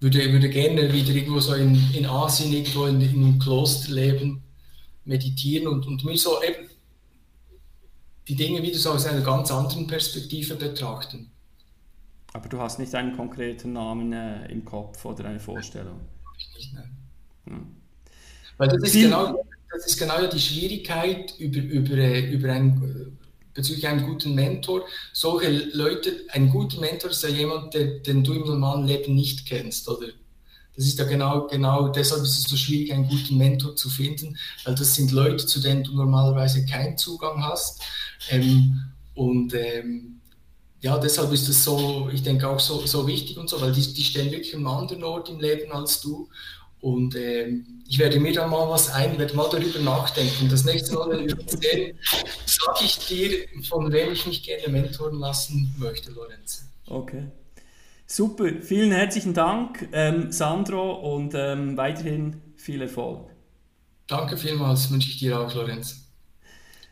[0.00, 4.42] würde, würde gerne wieder irgendwo so in, in Asien, irgendwo in, in einem Kloster leben,
[5.04, 6.68] meditieren und, und mir so eben
[8.28, 11.30] die Dinge wieder so aus einer ganz anderen Perspektive betrachten.
[12.34, 16.00] Aber du hast nicht einen konkreten Namen äh, im Kopf oder eine Vorstellung?
[16.36, 16.96] Ich nicht, nein.
[17.46, 17.66] Hm.
[18.58, 23.18] Weil das ist, genau, das ist genau die Schwierigkeit über, über, äh, über ein
[23.58, 24.84] bezüglich einem guten Mentor.
[25.12, 29.46] Solche Leute, ein guter Mentor ist ja jemand, der, den du im normalen Leben nicht
[29.46, 30.06] kennst, oder?
[30.76, 34.38] Das ist ja genau, genau deshalb ist es so schwierig, einen guten Mentor zu finden,
[34.64, 37.82] weil das sind Leute, zu denen du normalerweise keinen Zugang hast.
[38.30, 38.80] Ähm,
[39.14, 40.20] und ähm,
[40.80, 43.92] ja, deshalb ist es so, ich denke auch so, so wichtig und so, weil die,
[43.92, 46.28] die stehen wirklich einem anderen Ort im Leben als du.
[46.80, 50.48] Und ähm, ich werde mir da mal was ein, werde mal darüber nachdenken.
[50.48, 51.98] Das nächste Mal, wenn wir uns sehen,
[52.46, 56.68] sage ich dir, von wem ich mich gerne mentoren lassen möchte, Lorenz.
[56.86, 57.24] Okay.
[58.06, 63.28] Super, vielen herzlichen Dank, ähm, Sandro, und ähm, weiterhin viel Erfolg.
[64.06, 66.07] Danke vielmals, wünsche ich dir auch, Lorenz.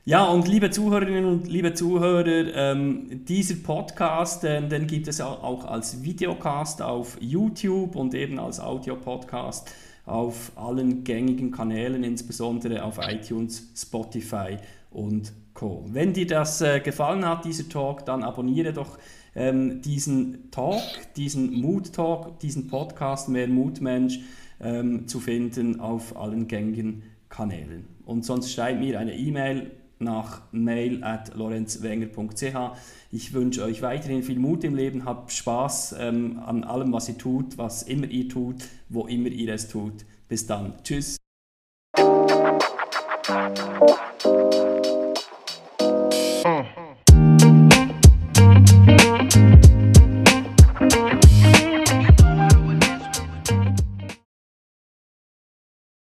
[0.08, 5.64] Ja, und liebe Zuhörerinnen und liebe Zuhörer, ähm, dieser Podcast, äh, den gibt es auch
[5.64, 9.68] als Videocast auf YouTube und eben als Audio-Podcast
[10.04, 14.58] auf allen gängigen Kanälen, insbesondere auf iTunes, Spotify
[14.92, 15.84] und Co.
[15.88, 18.98] Wenn dir das äh, gefallen hat, dieser Talk, dann abonniere doch
[19.34, 20.82] ähm, diesen Talk,
[21.16, 24.20] diesen Mood Talk, diesen Podcast Mehr Mutmensch
[24.60, 27.88] ähm, zu finden auf allen gängigen Kanälen.
[28.04, 32.56] Und sonst schreibt mir eine E-Mail nach mail at lorenzwenger.ch.
[33.12, 37.18] Ich wünsche euch weiterhin viel Mut im Leben, habt Spaß ähm, an allem, was ihr
[37.18, 38.56] tut, was immer ihr tut,
[38.88, 40.04] wo immer ihr es tut.
[40.28, 40.74] Bis dann.
[40.82, 41.16] Tschüss.